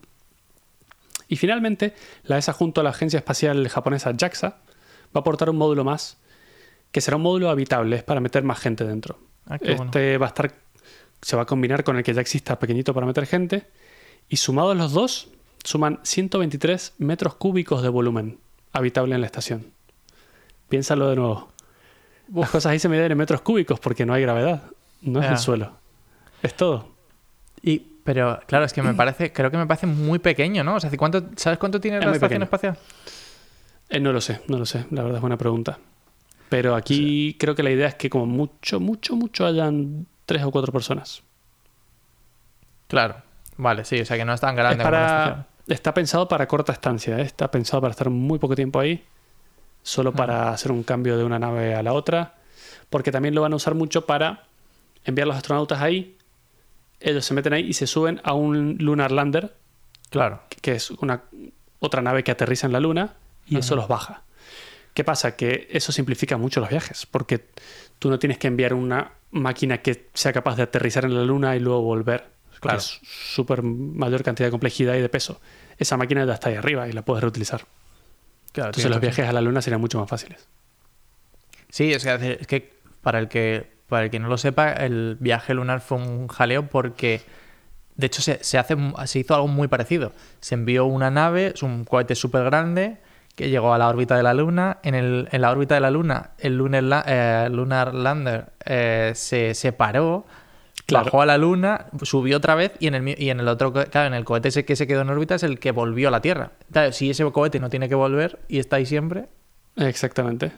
Y 1.27 1.37
finalmente, 1.37 1.95
la 2.25 2.37
ESA 2.37 2.53
junto 2.53 2.83
a 2.83 2.85
la 2.85 2.91
agencia 2.91 3.17
espacial 3.17 3.67
japonesa 3.71 4.13
JAXA 4.15 4.49
va 4.49 4.59
a 5.15 5.19
aportar 5.21 5.49
un 5.49 5.57
módulo 5.57 5.85
más, 5.85 6.19
que 6.91 7.01
será 7.01 7.17
un 7.17 7.23
módulo 7.23 7.49
habitable, 7.49 7.97
es 7.97 8.03
para 8.03 8.21
meter 8.21 8.43
más 8.45 8.59
gente 8.61 8.85
dentro. 8.85 9.19
Ah, 9.47 9.57
bueno. 9.59 9.85
Este 9.85 10.19
va 10.19 10.27
a 10.27 10.29
estar, 10.29 10.53
se 11.23 11.35
va 11.37 11.43
a 11.43 11.47
combinar 11.47 11.85
con 11.85 11.97
el 11.97 12.03
que 12.05 12.13
ya 12.13 12.21
exista 12.21 12.59
pequeñito 12.59 12.93
para 12.93 13.07
meter 13.07 13.25
gente. 13.27 13.67
Y 14.29 14.37
sumados 14.37 14.77
los 14.77 14.93
dos, 14.93 15.29
suman 15.65 16.01
123 16.03 16.93
metros 16.99 17.37
cúbicos 17.37 17.83
de 17.83 17.89
volumen 17.89 18.39
habitable 18.73 19.15
en 19.15 19.23
la 19.23 19.27
estación. 19.27 19.73
Piénsalo 20.69 21.09
de 21.09 21.17
nuevo. 21.17 21.49
Las 22.35 22.51
cosas 22.51 22.73
ahí 22.73 22.79
se 22.79 22.89
miden 22.89 23.13
en 23.13 23.19
metros 23.19 23.41
cúbicos 23.43 23.79
porque 23.81 24.07
no 24.07 24.15
hay 24.15 24.23
gravedad. 24.23 24.63
No 25.03 25.21
es 25.21 25.27
Ya. 25.27 25.33
el 25.33 25.39
suelo. 25.39 25.73
Es 26.43 26.55
todo. 26.55 26.89
Y, 27.63 27.79
pero 28.05 28.41
claro, 28.47 28.65
es 28.65 28.73
que 28.73 28.83
me 28.83 28.95
parece, 28.95 29.33
creo 29.33 29.51
que 29.51 29.57
me 29.57 29.67
parece 29.67 29.87
muy 29.87 30.19
pequeño, 30.19 30.65
¿no? 30.65 30.77
O 30.77 30.81
sea, 30.81 30.91
¿cuánto, 30.97 31.23
¿sabes 31.37 31.59
cuánto 31.59 31.81
tiene 31.81 31.99
Es 31.99 32.05
la 32.05 32.13
estación 32.13 32.29
pequeño. 32.29 32.45
espacial? 32.45 32.79
Eh, 33.91 34.01
no 34.01 34.13
lo 34.13 34.21
sé, 34.21 34.41
no 34.49 34.59
lo 34.59 34.67
sé. 34.67 34.87
La 34.91 35.03
verdad 35.03 35.17
es 35.19 35.21
buena 35.21 35.37
pregunta. 35.37 35.79
Pero 36.49 36.75
aquí 36.75 37.37
creo 37.39 37.55
que 37.55 37.63
la 37.63 37.71
idea 37.71 37.89
es 37.89 37.95
que 37.95 38.11
como 38.11 38.27
mucho, 38.27 38.81
mucho, 38.81 39.17
mucho 39.17 39.47
hayan 39.47 40.07
tres 40.27 40.43
o 40.43 40.51
cuatro 40.51 40.73
personas. 40.73 41.23
Claro. 42.89 43.17
Vale, 43.57 43.85
sí, 43.85 44.01
o 44.01 44.05
sea 44.05 44.17
que 44.17 44.25
no 44.25 44.33
es 44.33 44.41
tan 44.41 44.57
grande 44.57 44.83
Es 44.83 44.83
como 44.83 44.91
la 44.91 44.99
para, 44.99 45.23
estación. 45.25 45.47
está 45.69 45.95
pensado 45.95 46.29
para 46.29 46.49
corta 46.49 46.73
estancia, 46.73 47.19
¿eh? 47.19 47.23
está 47.23 47.51
pensado 47.51 47.81
para 47.81 47.91
estar 47.93 48.09
muy 48.11 48.39
poco 48.39 48.55
tiempo 48.57 48.81
ahí, 48.81 49.05
solo 49.83 50.13
para 50.13 50.51
hacer 50.51 50.73
un 50.73 50.83
cambio 50.83 51.17
de 51.17 51.25
una 51.25 51.39
nave 51.39 51.75
a 51.75 51.83
la 51.83 51.93
otra, 51.93 52.35
porque 52.91 53.11
también 53.13 53.35
lo 53.35 53.43
van 53.43 53.53
a 53.53 53.57
usar 53.57 53.75
mucho 53.75 54.07
para 54.07 54.45
enviar 55.05 55.27
los 55.27 55.37
astronautas 55.37 55.81
ahí, 55.81 56.17
ellos 57.01 57.25
se 57.25 57.35
meten 57.35 57.53
ahí 57.53 57.65
y 57.67 57.73
se 57.73 57.87
suben 57.87 58.21
a 58.23 58.35
un 58.35 58.77
Lunar 58.79 59.11
Lander, 59.11 59.55
Claro. 60.11 60.43
que 60.61 60.73
es 60.73 60.91
una 60.91 61.23
otra 61.81 62.03
nave 62.03 62.23
que 62.23 62.31
aterriza 62.31 62.67
en 62.67 62.73
la 62.73 62.81
Luna, 62.81 63.15
y 63.47 63.59
eso 63.59 63.75
los 63.75 63.89
baja. 63.89 64.23
¿Qué 64.95 65.05
pasa? 65.05 65.37
Que 65.37 65.69
eso 65.71 65.91
simplifica 65.91 66.37
mucho 66.37 66.61
los 66.61 66.69
viajes, 66.69 67.07
porque 67.07 67.47
tú 67.99 68.09
no 68.11 68.19
tienes 68.19 68.39
que 68.39 68.47
enviar 68.47 68.75
una 68.75 69.13
máquina 69.31 69.79
que 69.79 70.09
sea 70.15 70.33
capaz 70.33 70.57
de 70.57 70.63
aterrizar 70.63 71.05
en 71.05 71.15
la 71.15 71.25
Luna 71.25 71.57
y 71.57 71.61
luego 71.61 71.83
volver. 71.83 72.27
Claro. 72.61 72.79
Que 72.79 72.85
es 72.85 73.01
súper 73.03 73.63
mayor 73.63 74.23
cantidad 74.23 74.47
de 74.47 74.51
complejidad 74.53 74.95
y 74.95 75.01
de 75.01 75.09
peso. 75.09 75.41
Esa 75.79 75.97
máquina 75.97 76.25
ya 76.25 76.35
está 76.35 76.51
ahí 76.51 76.55
arriba 76.55 76.87
y 76.89 76.93
la 76.93 77.03
puedes 77.03 77.23
reutilizar. 77.23 77.65
Claro, 78.53 78.69
Entonces 78.69 78.91
los 78.91 79.01
viajes 79.01 79.27
a 79.27 79.33
la 79.33 79.41
Luna 79.41 79.63
serían 79.63 79.81
mucho 79.81 79.99
más 79.99 80.09
fáciles. 80.09 80.47
Sí, 81.69 81.93
es 81.93 82.05
que, 82.05 82.39
es 82.41 82.47
que 82.47 82.81
para 83.01 83.19
el 83.19 83.29
que 83.29 83.73
para 83.89 84.05
el 84.05 84.11
que 84.11 84.19
no 84.19 84.29
lo 84.29 84.39
sepa, 84.39 84.73
el 84.73 85.19
viaje 85.21 85.53
lunar 85.53 85.83
fue 85.83 85.99
un 85.99 86.27
jaleo 86.27 86.67
porque 86.67 87.21
de 87.95 88.07
hecho 88.07 88.23
se, 88.23 88.43
se 88.43 88.57
hace 88.57 88.75
se 89.05 89.19
hizo 89.19 89.35
algo 89.35 89.49
muy 89.49 89.69
parecido. 89.69 90.13
Se 90.41 90.55
envió 90.55 90.87
una 90.87 91.11
nave, 91.11 91.53
es 91.55 91.63
un 91.63 91.85
cohete 91.85 92.15
súper 92.15 92.45
grande 92.45 92.97
que 93.35 93.51
llegó 93.51 93.75
a 93.75 93.79
la 93.79 93.89
órbita 93.89 94.17
de 94.17 94.23
la 94.23 94.35
Luna. 94.35 94.79
En, 94.83 94.95
el, 94.95 95.29
en 95.31 95.41
la 95.43 95.51
órbita 95.51 95.75
de 95.75 95.81
la 95.81 95.91
Luna, 95.91 96.31
el 96.39 96.57
Lunar, 96.57 97.05
eh, 97.07 97.49
Lunar 97.51 97.95
Lander 97.95 98.47
eh, 98.65 99.13
se 99.15 99.55
separó, 99.55 100.27
Claro. 100.93 101.05
bajó 101.07 101.23
a 101.23 101.27
la 101.27 101.39
Luna, 101.39 101.87
subió 102.03 102.37
otra 102.37 102.55
vez 102.55 102.73
y 102.79 102.87
en 102.87 102.95
el, 102.95 103.21
y 103.21 103.31
en 103.31 103.41
el 103.41 103.49
otro, 103.49 103.73
claro, 103.73 104.07
en 104.07 104.15
el 104.15 104.25
cohete 104.25 104.49
ese 104.49 104.65
que 104.65 104.77
se 104.77 104.87
quedó 104.87 105.03
en 105.03 105.11
órbita 105.11 105.35
es 105.35 105.43
el 105.43 105.59
que 105.59 105.71
volvió 105.73 106.09
a 106.09 106.11
la 106.11 106.21
Tierra. 106.23 106.53
Claro, 106.73 106.93
si 106.93 107.11
ese 107.11 107.25
cohete 107.33 107.61
no 107.61 107.69
tiene 107.71 107.89
que 107.89 107.95
volver 107.95 108.39
y 108.49 108.59
está 108.59 108.77
ahí 108.77 108.87
siempre, 108.87 109.27
Exactamente. 109.77 110.53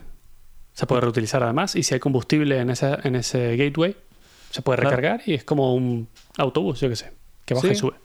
Se 0.73 0.85
puede 0.87 1.01
reutilizar 1.01 1.41
además 1.41 1.75
y 1.77 1.83
si 1.83 1.93
hay 1.93 1.99
combustible 2.01 2.59
en, 2.59 2.69
esa, 2.69 2.99
en 3.03 3.15
ese 3.15 3.55
gateway, 3.55 3.95
se 4.51 4.61
puede 4.61 4.79
Claro. 4.81 4.95
recargar 4.97 5.21
y 5.25 5.33
es 5.33 5.43
como 5.45 5.73
un 5.73 6.07
autobús, 6.37 6.81
yo 6.81 6.89
qué 6.89 6.95
sé, 6.97 7.11
que 7.45 7.53
baja 7.53 7.67
Sí. 7.67 7.73
y 7.73 7.75
sube. 7.77 7.95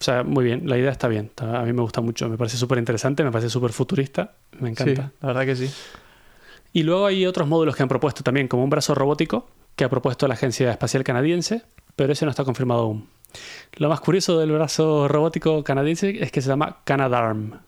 O 0.00 0.04
sea, 0.04 0.22
muy 0.22 0.44
bien, 0.44 0.68
la 0.68 0.76
idea 0.76 0.90
está 0.90 1.08
bien. 1.08 1.30
A 1.38 1.62
mí 1.62 1.72
me 1.72 1.80
gusta 1.82 2.00
mucho, 2.00 2.28
me 2.28 2.36
parece 2.36 2.56
súper 2.56 2.78
interesante, 2.78 3.24
me 3.24 3.30
parece 3.32 3.48
súper 3.50 3.72
futurista, 3.72 4.34
me 4.60 4.68
encanta. 4.68 5.02
Sí, 5.06 5.10
la 5.20 5.26
verdad 5.28 5.46
que 5.46 5.56
sí. 5.56 5.70
Y 6.72 6.82
luego 6.82 7.06
hay 7.06 7.24
otros 7.26 7.48
módulos 7.48 7.74
que 7.74 7.82
han 7.82 7.88
propuesto 7.88 8.22
también, 8.22 8.46
como 8.48 8.64
un 8.64 8.70
brazo 8.70 8.94
robótico 8.94 9.48
que 9.76 9.84
ha 9.84 9.88
propuesto 9.88 10.26
la 10.28 10.34
Agencia 10.34 10.70
Espacial 10.70 11.04
Canadiense, 11.04 11.62
pero 11.96 12.12
ese 12.12 12.24
no 12.24 12.30
está 12.30 12.44
confirmado 12.44 12.82
aún. 12.82 13.08
Lo 13.76 13.88
más 13.88 14.00
curioso 14.00 14.38
del 14.38 14.52
brazo 14.52 15.08
robótico 15.08 15.64
canadiense 15.64 16.22
es 16.22 16.30
que 16.30 16.40
se 16.40 16.48
llama 16.48 16.78
Canadarm, 16.84 17.60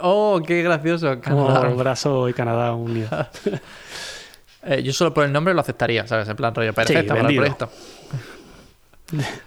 Oh, 0.00 0.40
qué 0.44 0.62
gracioso. 0.62 1.20
como 1.22 1.46
Canadá. 1.46 1.68
brazo 1.74 2.28
y 2.28 2.32
Canadá 2.32 2.74
unidos. 2.74 3.10
Eh, 4.68 4.82
yo 4.82 4.92
solo 4.92 5.14
por 5.14 5.24
el 5.24 5.30
nombre 5.32 5.54
lo 5.54 5.60
aceptaría, 5.60 6.08
¿sabes? 6.08 6.28
En 6.28 6.34
plan 6.34 6.52
rollo 6.52 6.72
perfecto 6.74 7.06
para 7.14 7.20
el 7.20 7.26
vendido. 7.26 7.42
proyecto. 7.56 7.70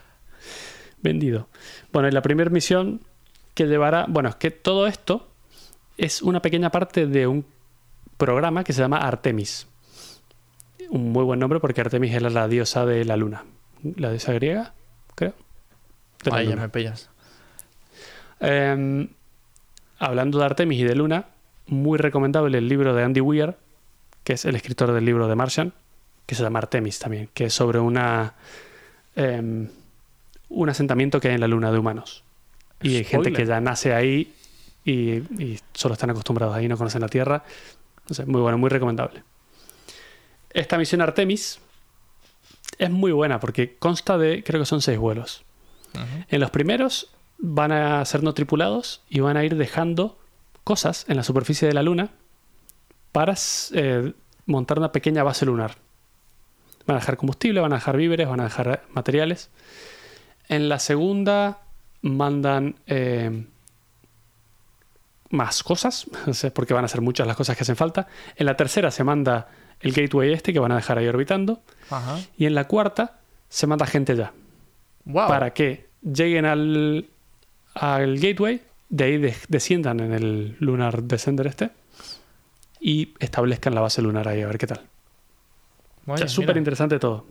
Vendido. 1.01 1.47
Bueno, 1.91 2.07
y 2.07 2.11
la 2.11 2.21
primera 2.21 2.49
misión 2.49 3.01
que 3.53 3.65
llevará, 3.65 4.05
bueno, 4.07 4.29
es 4.29 4.35
que 4.35 4.51
todo 4.51 4.87
esto 4.87 5.27
es 5.97 6.21
una 6.21 6.41
pequeña 6.41 6.69
parte 6.69 7.05
de 7.05 7.27
un 7.27 7.45
programa 8.17 8.63
que 8.63 8.71
se 8.71 8.81
llama 8.81 8.97
Artemis. 8.99 9.67
Un 10.89 11.12
muy 11.12 11.24
buen 11.24 11.39
nombre 11.39 11.60
porque 11.60 11.81
Artemis 11.81 12.13
era 12.13 12.29
la 12.29 12.48
diosa 12.48 12.86
de 12.86 13.05
la 13.05 13.15
luna. 13.15 13.46
La 13.96 14.10
diosa 14.10 14.34
griega, 14.34 14.74
creo. 15.15 15.34
Ahí 16.31 16.48
ya 16.48 16.55
me 16.55 16.69
pillas. 16.69 17.10
Eh, 18.39 19.08
hablando 20.00 20.39
de 20.39 20.46
Artemis 20.46 20.79
y 20.79 20.84
de 20.84 20.96
Luna, 20.96 21.27
muy 21.67 21.98
recomendable 21.98 22.58
el 22.58 22.67
libro 22.67 22.93
de 22.93 23.03
Andy 23.03 23.22
Weir, 23.22 23.55
que 24.24 24.34
es 24.34 24.46
el 24.46 24.55
escritor 24.55 24.91
del 24.91 25.05
libro 25.05 25.27
de 25.27 25.36
Martian, 25.36 25.74
que 26.25 26.36
se 26.36 26.43
llama 26.43 26.60
Artemis 26.60 27.00
también, 27.00 27.29
que 27.34 27.46
es 27.46 27.53
sobre 27.53 27.79
una 27.79 28.34
eh, 29.15 29.67
un 30.50 30.69
asentamiento 30.69 31.19
que 31.19 31.29
hay 31.29 31.36
en 31.36 31.41
la 31.41 31.48
Luna 31.48 31.72
de 31.72 31.77
humanos. 31.77 32.24
Y 32.81 32.98
hay 32.98 33.03
gente 33.03 33.34
que 33.34 33.46
ya 33.46 33.60
nace 33.60 33.93
ahí 33.93 34.34
y, 34.86 35.17
y 35.41 35.60
solo 35.73 35.93
están 35.93 36.10
acostumbrados 36.10 36.56
ahí, 36.56 36.67
no 36.67 36.78
conocen 36.78 37.02
la 37.02 37.10
Tierra. 37.10 37.43
Sé, 38.10 38.25
muy 38.25 38.41
bueno, 38.41 38.58
muy 38.58 38.69
recomendable. 38.69 39.23
Esta 40.51 40.77
misión 40.77 41.01
Artemis 41.01 41.59
es 42.77 42.89
muy 42.89 43.12
buena 43.12 43.39
porque 43.39 43.77
consta 43.77 44.17
de, 44.17 44.43
creo 44.43 44.62
que 44.62 44.65
son 44.65 44.81
seis 44.81 44.97
vuelos. 44.97 45.43
En 46.29 46.39
los 46.39 46.51
primeros 46.51 47.09
van 47.39 47.71
a 47.71 48.05
ser 48.05 48.21
no 48.21 48.33
tripulados 48.33 49.01
y 49.09 49.21
van 49.21 49.38
a 49.38 49.43
ir 49.43 49.55
dejando 49.55 50.19
cosas 50.63 51.05
en 51.07 51.17
la 51.17 51.23
superficie 51.23 51.67
de 51.67 51.73
la 51.73 51.81
Luna 51.81 52.12
para 53.12 53.35
eh, 53.73 54.13
montar 54.45 54.77
una 54.77 54.91
pequeña 54.91 55.23
base 55.23 55.45
lunar. 55.45 55.77
Van 56.85 56.97
a 56.97 56.99
dejar 56.99 57.17
combustible, 57.17 57.59
van 57.59 57.73
a 57.73 57.77
dejar 57.77 57.97
víveres, 57.97 58.27
van 58.27 58.39
a 58.39 58.43
dejar 58.43 58.83
materiales. 58.91 59.49
En 60.47 60.69
la 60.69 60.79
segunda 60.79 61.59
mandan 62.01 62.75
eh, 62.88 63.45
más 65.29 65.63
cosas, 65.63 66.07
porque 66.53 66.73
van 66.73 66.85
a 66.85 66.88
ser 66.88 67.01
muchas 67.01 67.27
las 67.27 67.35
cosas 67.35 67.55
que 67.55 67.63
hacen 67.63 67.75
falta. 67.75 68.07
En 68.35 68.45
la 68.45 68.55
tercera 68.57 68.91
se 68.91 69.03
manda 69.03 69.47
el 69.81 69.93
gateway 69.93 70.33
este 70.33 70.51
que 70.53 70.59
van 70.59 70.71
a 70.71 70.75
dejar 70.75 70.97
ahí 70.97 71.07
orbitando. 71.07 71.61
Ajá. 71.89 72.17
Y 72.37 72.45
en 72.45 72.55
la 72.55 72.65
cuarta 72.67 73.19
se 73.49 73.65
manda 73.67 73.85
gente 73.85 74.15
ya 74.15 74.31
Wow. 75.05 75.27
para 75.27 75.51
que 75.53 75.87
lleguen 76.03 76.45
al, 76.45 77.05
al 77.73 78.19
gateway, 78.19 78.61
de 78.89 79.03
ahí 79.03 79.17
de- 79.17 79.35
desciendan 79.47 79.99
en 80.01 80.13
el 80.13 80.55
Lunar 80.59 81.03
Descender 81.03 81.47
este 81.47 81.71
y 82.79 83.13
establezcan 83.19 83.73
la 83.75 83.81
base 83.81 84.01
lunar 84.01 84.27
ahí, 84.27 84.41
a 84.41 84.47
ver 84.47 84.57
qué 84.57 84.67
tal. 84.67 84.81
O 86.05 86.11
Oye, 86.13 86.19
sea, 86.19 86.27
súper 86.27 86.57
interesante 86.57 86.97
todo. 86.99 87.25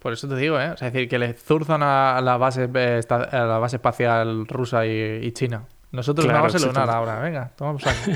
Por 0.00 0.12
eso 0.12 0.26
te 0.28 0.34
digo, 0.36 0.58
¿eh? 0.60 0.70
O 0.70 0.76
sea, 0.76 0.88
es 0.88 0.94
decir, 0.94 1.08
que 1.08 1.18
le 1.18 1.32
zurzan 1.34 1.82
a 1.82 2.20
la 2.20 2.36
base, 2.36 2.68
eh, 2.74 3.00
a 3.08 3.36
la 3.44 3.58
base 3.58 3.76
espacial 3.76 4.46
rusa 4.48 4.84
y, 4.86 4.90
y 5.24 5.32
china. 5.32 5.64
Nosotros 5.92 6.24
Claro, 6.26 6.40
una 6.44 6.52
base 6.52 6.66
lunar 6.66 6.90
ahora, 6.90 7.20
venga, 7.20 7.52
tomamos 7.56 7.86
aquí. 7.86 8.12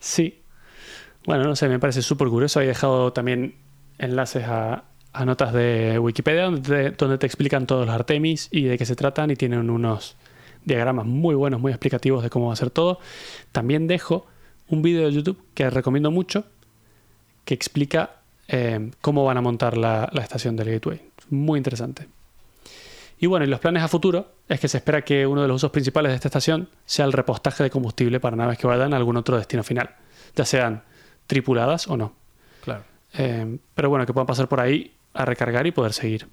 Sí. 0.00 0.42
Bueno, 1.26 1.44
no 1.44 1.56
sé, 1.56 1.68
me 1.68 1.78
parece 1.78 2.02
súper 2.02 2.28
curioso. 2.28 2.60
He 2.60 2.66
dejado 2.66 3.12
también 3.12 3.56
enlaces 3.98 4.44
a, 4.44 4.84
a 5.12 5.24
notas 5.24 5.52
de 5.52 5.98
Wikipedia 5.98 6.44
donde 6.44 7.18
te, 7.18 7.26
explican 7.26 7.66
todos 7.66 7.86
los 7.86 7.94
Artemis 7.94 8.48
y 8.50 8.64
de 8.64 8.76
qué 8.76 8.84
se 8.84 8.96
tratan 8.96 9.30
y 9.30 9.36
tienen 9.36 9.70
unos 9.70 10.16
diagramas 10.64 11.06
muy 11.06 11.34
buenos, 11.34 11.60
muy 11.60 11.72
explicativos 11.72 12.22
de 12.22 12.30
cómo 12.30 12.48
va 12.48 12.52
a 12.52 12.56
ser 12.56 12.70
todo. 12.70 12.98
También 13.52 13.86
dejo 13.86 14.26
un 14.68 14.82
vídeo 14.82 15.06
de 15.06 15.12
YouTube 15.12 15.38
que 15.54 15.70
recomiendo 15.70 16.10
mucho 16.10 16.44
que 17.44 17.54
explica 17.54 18.16
eh, 18.48 18.90
cómo 19.00 19.24
van 19.24 19.36
a 19.36 19.40
montar 19.40 19.76
la, 19.76 20.10
la 20.12 20.22
estación 20.22 20.56
del 20.56 20.70
Gateway. 20.72 21.00
Muy 21.30 21.58
interesante. 21.58 22.08
Y 23.18 23.26
bueno, 23.26 23.46
y 23.46 23.48
los 23.48 23.60
planes 23.60 23.82
a 23.82 23.88
futuro 23.88 24.32
es 24.48 24.58
que 24.58 24.68
se 24.68 24.78
espera 24.78 25.02
que 25.02 25.26
uno 25.26 25.42
de 25.42 25.48
los 25.48 25.56
usos 25.56 25.70
principales 25.70 26.10
de 26.10 26.16
esta 26.16 26.28
estación 26.28 26.68
sea 26.84 27.04
el 27.04 27.12
repostaje 27.12 27.62
de 27.62 27.70
combustible 27.70 28.20
para 28.20 28.36
naves 28.36 28.58
que 28.58 28.66
vayan 28.66 28.92
a 28.92 28.96
algún 28.96 29.16
otro 29.16 29.36
destino 29.36 29.62
final, 29.62 29.90
ya 30.34 30.44
sean 30.44 30.82
tripuladas 31.26 31.88
o 31.88 31.96
no. 31.96 32.14
claro. 32.62 32.84
Eh, 33.16 33.58
pero 33.74 33.90
bueno, 33.90 34.06
que 34.06 34.12
puedan 34.12 34.26
pasar 34.26 34.48
por 34.48 34.60
ahí 34.60 34.92
a 35.12 35.24
recargar 35.24 35.66
y 35.66 35.70
poder 35.70 35.92
seguir. 35.92 36.28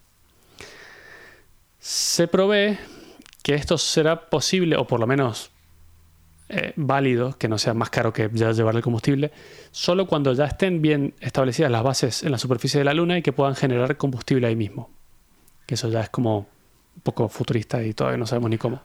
Se 1.80 2.27
provee 2.27 2.77
que 3.43 3.56
esto 3.56 3.77
será 3.77 4.30
posible, 4.30 4.75
o 4.75 4.86
por 4.86 4.99
lo 4.99 5.08
menos 5.08 5.51
eh, 6.49 6.73
válido, 6.75 7.38
que 7.38 7.47
no 7.47 7.58
sea 7.58 7.73
más 7.73 7.89
caro 7.89 8.12
que 8.12 8.30
ya 8.34 8.51
llevar 8.51 8.75
el 8.75 8.82
combustible, 8.82 9.32
solo 9.71 10.06
cuando 10.06 10.34
ya 10.34 10.45
estén 10.45 10.82
bien 10.82 11.13
establecidas 11.21 11.71
las 11.71 11.84
bases 11.84 12.23
en 12.23 12.32
la 12.32 12.38
superficie 12.38 12.80
de 12.80 12.84
la 12.84 12.93
Luna 12.93 13.17
y 13.17 13.21
que 13.21 13.32
puedan 13.32 13.56
generar 13.56 13.95
combustible 13.97 14.47
ahí 14.47 14.56
mismo. 14.56 14.89
Que 15.65 15.75
eso 15.75 15.88
ya 15.89 16.01
es 16.01 16.10
como 16.10 16.39
un 16.39 17.01
poco 17.04 17.30
futurista 17.30 17.82
y 17.84 17.93
todavía 17.93 18.17
no 18.17 18.27
sabemos 18.27 18.49
ni 18.49 18.58
cómo. 18.58 18.82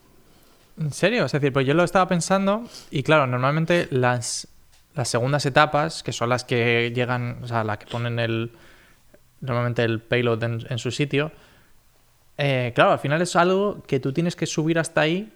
¿En 0.79 0.93
serio? 0.93 1.25
Es 1.25 1.33
decir, 1.33 1.53
pues 1.53 1.67
yo 1.67 1.75
lo 1.75 1.83
estaba 1.83 2.07
pensando 2.07 2.65
y 2.91 3.03
claro, 3.03 3.27
normalmente 3.27 3.89
las, 3.91 4.47
las 4.97 5.09
segundas 5.09 5.47
etapas, 5.47 6.03
que 6.03 6.13
son 6.13 6.29
las 6.31 6.43
que 6.45 6.91
llegan, 6.95 7.39
o 7.43 7.47
sea, 7.47 7.63
las 7.63 7.79
que 7.79 7.87
ponen 7.87 8.19
el 8.19 8.53
normalmente 9.41 9.85
el 9.85 10.01
payload 10.01 10.43
en, 10.43 10.67
en 10.69 10.79
su 10.79 10.91
sitio, 10.91 11.31
eh, 12.39 12.73
claro, 12.75 12.93
al 12.93 12.99
final 12.99 13.21
es 13.23 13.37
algo 13.37 13.83
que 13.87 14.01
tú 14.01 14.13
tienes 14.13 14.35
que 14.35 14.47
subir 14.47 14.79
hasta 14.79 15.03
ahí 15.03 15.33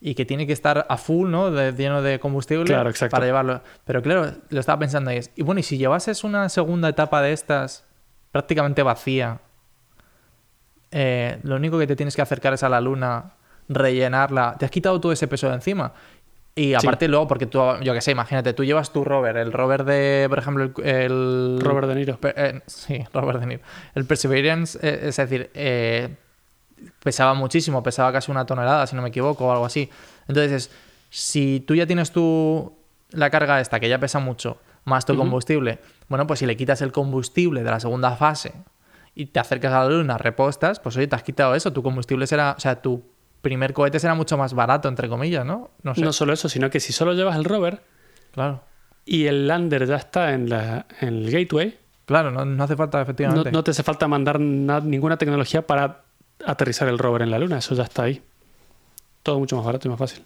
y 0.00 0.14
que 0.14 0.24
tiene 0.24 0.46
que 0.46 0.52
estar 0.52 0.86
a 0.88 0.96
full, 0.96 1.30
¿no? 1.30 1.50
De- 1.50 1.72
lleno 1.72 2.02
de 2.02 2.18
combustible 2.18 2.64
Claro, 2.64 2.90
para 3.10 3.26
llevarlo. 3.26 3.60
Pero 3.84 4.02
claro, 4.02 4.32
lo 4.48 4.60
estaba 4.60 4.78
pensando 4.78 5.10
ahí. 5.10 5.20
Y 5.36 5.42
bueno, 5.42 5.60
y 5.60 5.62
si 5.62 5.76
llevases 5.78 6.24
una 6.24 6.48
segunda 6.48 6.88
etapa 6.88 7.20
de 7.22 7.32
estas 7.32 7.84
prácticamente 8.32 8.82
vacía, 8.82 9.40
eh, 10.90 11.38
lo 11.42 11.56
único 11.56 11.78
que 11.78 11.86
te 11.86 11.96
tienes 11.96 12.16
que 12.16 12.22
acercar 12.22 12.52
es 12.54 12.62
a 12.62 12.68
la 12.68 12.80
luna, 12.80 13.32
rellenarla, 13.68 14.56
te 14.58 14.64
has 14.64 14.70
quitado 14.70 15.00
todo 15.00 15.12
ese 15.12 15.28
peso 15.28 15.48
de 15.48 15.54
encima. 15.54 15.92
Y 16.54 16.74
aparte 16.74 17.08
luego, 17.08 17.26
porque 17.26 17.46
tú, 17.46 17.58
yo 17.82 17.94
qué 17.94 18.00
sé, 18.02 18.10
imagínate, 18.10 18.52
tú 18.52 18.62
llevas 18.64 18.92
tu 18.92 19.04
rover, 19.04 19.38
el 19.38 19.52
rover 19.52 19.84
de, 19.84 20.26
por 20.28 20.38
ejemplo, 20.38 20.64
el... 20.64 20.86
el- 20.86 21.60
Robert 21.62 21.88
De 21.88 21.94
Niro. 21.94 22.18
Eh, 22.22 22.60
sí, 22.66 23.02
Robert 23.14 23.40
De 23.40 23.46
Niro. 23.46 23.62
El 23.94 24.04
Perseverance, 24.04 24.78
eh, 24.82 25.08
es 25.08 25.16
decir, 25.16 25.50
eh, 25.54 26.14
pesaba 27.02 27.32
muchísimo, 27.34 27.82
pesaba 27.82 28.12
casi 28.12 28.30
una 28.30 28.44
tonelada, 28.44 28.86
si 28.86 28.94
no 28.96 29.02
me 29.02 29.08
equivoco, 29.08 29.46
o 29.46 29.52
algo 29.52 29.64
así. 29.64 29.88
Entonces, 30.28 30.52
es, 30.52 30.70
si 31.08 31.60
tú 31.66 31.74
ya 31.74 31.86
tienes 31.86 32.10
tu, 32.12 32.74
la 33.10 33.30
carga 33.30 33.60
esta, 33.60 33.80
que 33.80 33.88
ya 33.88 33.98
pesa 33.98 34.18
mucho, 34.18 34.58
más 34.84 35.06
tu 35.06 35.16
combustible, 35.16 35.78
bueno, 36.08 36.26
pues 36.26 36.40
si 36.40 36.46
le 36.46 36.56
quitas 36.56 36.82
el 36.82 36.92
combustible 36.92 37.62
de 37.62 37.70
la 37.70 37.80
segunda 37.80 38.16
fase 38.16 38.52
y 39.14 39.26
te 39.26 39.40
acercas 39.40 39.72
a 39.72 39.84
la 39.84 39.88
luna, 39.90 40.18
repostas, 40.18 40.80
pues 40.80 40.96
oye, 40.96 41.06
te 41.06 41.14
has 41.16 41.22
quitado 41.22 41.54
eso, 41.54 41.72
tu 41.72 41.82
combustible 41.82 42.26
será, 42.26 42.54
o 42.56 42.60
sea, 42.60 42.82
tu 42.82 43.02
primer 43.42 43.72
cohete 43.74 43.98
será 44.00 44.14
mucho 44.14 44.38
más 44.38 44.54
barato, 44.54 44.88
entre 44.88 45.08
comillas, 45.08 45.44
¿no? 45.44 45.70
No 45.82 45.94
sé. 45.94 46.00
No 46.00 46.12
solo 46.12 46.32
eso, 46.32 46.48
sino 46.48 46.70
que 46.70 46.80
si 46.80 46.92
solo 46.92 47.12
llevas 47.12 47.36
el 47.36 47.44
rover, 47.44 47.82
Claro. 48.32 48.62
y 49.04 49.26
el 49.26 49.46
lander 49.48 49.86
ya 49.86 49.96
está 49.96 50.32
en, 50.32 50.48
la, 50.48 50.86
en 51.00 51.08
el 51.08 51.30
gateway, 51.30 51.78
Claro, 52.04 52.30
no, 52.32 52.44
no 52.44 52.64
hace 52.64 52.74
falta, 52.76 52.98
no, 52.98 53.02
efectivamente. 53.02 53.52
no 53.52 53.62
te 53.62 53.70
hace 53.70 53.82
falta 53.84 54.08
mandar 54.08 54.40
na- 54.40 54.80
ninguna 54.80 55.16
tecnología 55.16 55.66
para 55.66 56.02
aterrizar 56.44 56.88
el 56.88 56.98
rover 56.98 57.22
en 57.22 57.30
la 57.30 57.38
luna, 57.38 57.58
eso 57.58 57.74
ya 57.74 57.84
está 57.84 58.02
ahí. 58.04 58.20
Todo 59.22 59.38
mucho 59.38 59.56
más 59.56 59.64
barato 59.64 59.86
y 59.86 59.90
más 59.90 59.98
fácil. 60.00 60.24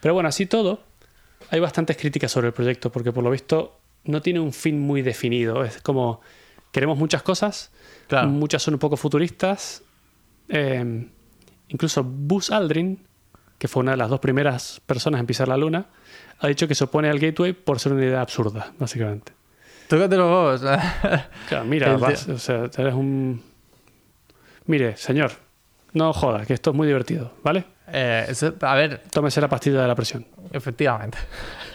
Pero 0.00 0.14
bueno, 0.14 0.28
así 0.28 0.46
todo, 0.46 0.80
hay 1.50 1.58
bastantes 1.60 1.96
críticas 1.96 2.30
sobre 2.30 2.48
el 2.48 2.52
proyecto, 2.54 2.90
porque 2.92 3.12
por 3.12 3.24
lo 3.24 3.30
visto 3.30 3.78
no 4.04 4.22
tiene 4.22 4.38
un 4.40 4.52
fin 4.52 4.78
muy 4.80 5.02
definido. 5.02 5.64
Es 5.64 5.80
como, 5.82 6.20
queremos 6.70 6.96
muchas 6.98 7.22
cosas, 7.22 7.72
Claro. 8.08 8.28
muchas 8.28 8.62
son 8.62 8.74
un 8.74 8.80
poco 8.80 8.96
futuristas. 8.96 9.82
eh, 10.48 11.08
incluso 11.72 12.04
Buzz 12.04 12.50
Aldrin, 12.50 12.98
que 13.58 13.66
fue 13.68 13.80
una 13.82 13.90
de 13.92 13.96
las 13.96 14.08
dos 14.10 14.20
primeras 14.20 14.80
personas 14.86 15.20
en 15.20 15.26
pisar 15.26 15.48
la 15.48 15.56
luna, 15.56 15.86
ha 16.40 16.46
dicho 16.48 16.66
que 16.68 16.74
se 16.74 16.84
opone 16.84 17.08
al 17.08 17.18
gateway 17.18 17.52
por 17.52 17.78
ser 17.80 17.92
una 17.92 18.04
idea 18.04 18.20
absurda, 18.20 18.72
básicamente. 18.78 19.32
Tócate 19.88 20.16
los 20.16 20.26
huevos. 20.26 20.62
Claro, 21.48 21.64
mira, 21.64 21.96
vas, 21.96 22.28
o 22.28 22.38
sea, 22.38 22.70
eres 22.76 22.94
un... 22.94 23.42
Mire, 24.66 24.96
señor, 24.96 25.32
no 25.92 26.12
joda, 26.12 26.46
que 26.46 26.54
esto 26.54 26.70
es 26.70 26.76
muy 26.76 26.86
divertido, 26.86 27.32
¿vale? 27.42 27.64
Eh, 27.88 28.26
eso- 28.28 28.54
a 28.62 28.74
ver, 28.74 29.02
Tómese 29.10 29.40
la 29.40 29.48
pastilla 29.48 29.82
de 29.82 29.88
la 29.88 29.94
presión. 29.94 30.26
efectivamente. 30.52 31.18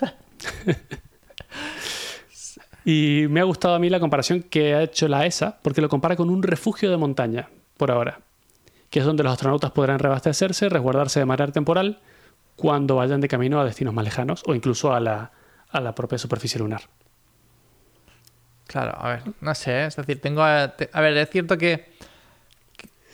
Y 2.86 3.26
me 3.30 3.42
ha 3.42 3.44
gustado 3.44 3.76
a 3.76 3.80
mí 3.80 3.90
la 3.90 4.00
comparación 4.00 4.44
que 4.44 4.74
ha 4.74 4.84
hecho 4.84 5.10
la 5.10 5.26
ESA, 5.26 5.58
porque 5.62 5.82
lo 5.82 5.90
compara 5.90 6.16
con 6.16 6.30
un 6.30 6.42
refugio 6.42 6.90
de 6.90 6.96
montaña, 6.96 7.50
por 7.76 7.92
ahora, 7.92 8.20
que 8.98 9.02
es 9.02 9.06
donde 9.06 9.22
los 9.22 9.32
astronautas 9.34 9.70
podrán 9.70 10.00
reabastecerse, 10.00 10.70
resguardarse 10.70 11.20
de 11.20 11.26
manera 11.28 11.52
temporal 11.52 12.00
cuando 12.56 12.96
vayan 12.96 13.22
de 13.22 13.28
camino 13.28 13.60
a 13.62 13.64
destinos 13.64 13.94
más 13.94 14.04
lejanos 14.04 14.42
o 14.48 14.56
incluso 14.56 14.92
a 14.92 15.00
la, 15.00 15.30
a 15.70 15.80
la 15.82 15.94
propia 15.94 16.18
superficie 16.18 16.58
lunar. 16.58 16.82
Claro, 18.66 18.96
a 19.00 19.10
ver, 19.10 19.22
no 19.40 19.54
sé, 19.54 19.86
es 19.86 19.96
decir, 19.98 20.20
tengo... 20.20 20.42
A, 20.42 20.70
te- 20.76 20.90
a 20.92 21.00
ver, 21.02 21.16
es 21.16 21.30
cierto 21.30 21.60
que, 21.60 21.94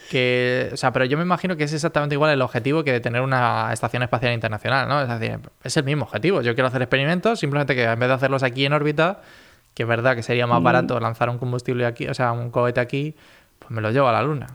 que... 0.10 0.70
O 0.72 0.78
sea, 0.78 0.94
pero 0.94 1.04
yo 1.04 1.18
me 1.18 1.24
imagino 1.24 1.58
que 1.58 1.66
es 1.66 1.74
exactamente 1.74 2.16
igual 2.16 2.32
el 2.32 2.42
objetivo 2.42 2.86
que 2.86 2.94
de 2.94 3.02
tener 3.02 3.22
una 3.22 3.74
estación 3.74 4.04
espacial 4.04 4.32
internacional, 4.34 4.88
¿no? 4.88 5.02
Es 5.02 5.10
decir, 5.20 5.38
es 5.66 5.76
el 5.76 5.84
mismo 5.84 6.06
objetivo. 6.06 6.42
Yo 6.42 6.54
quiero 6.54 6.70
hacer 6.70 6.82
experimentos, 6.82 7.42
simplemente 7.42 7.76
que 7.76 7.84
en 7.84 8.00
vez 8.00 8.08
de 8.08 8.16
hacerlos 8.16 8.42
aquí 8.42 8.66
en 8.66 8.72
órbita, 8.72 9.20
que 9.74 9.84
es 9.84 9.90
verdad 9.90 10.16
que 10.16 10.24
sería 10.24 10.48
más 10.48 10.62
Mm. 10.62 10.64
barato 10.64 11.00
lanzar 11.02 11.30
un 11.30 11.40
combustible 11.40 11.86
aquí, 11.86 12.08
o 12.08 12.14
sea, 12.14 12.32
un 12.32 12.52
cohete 12.52 12.80
aquí, 12.80 13.16
pues 13.60 13.70
me 13.72 13.82
lo 13.82 13.92
llevo 13.92 14.08
a 14.08 14.14
la 14.14 14.24
Luna. 14.24 14.48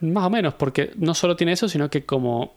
Más 0.00 0.24
o 0.24 0.30
menos, 0.30 0.54
porque 0.54 0.92
no 0.96 1.14
solo 1.14 1.36
tiene 1.36 1.52
eso, 1.52 1.68
sino 1.68 1.88
que 1.90 2.04
como 2.04 2.54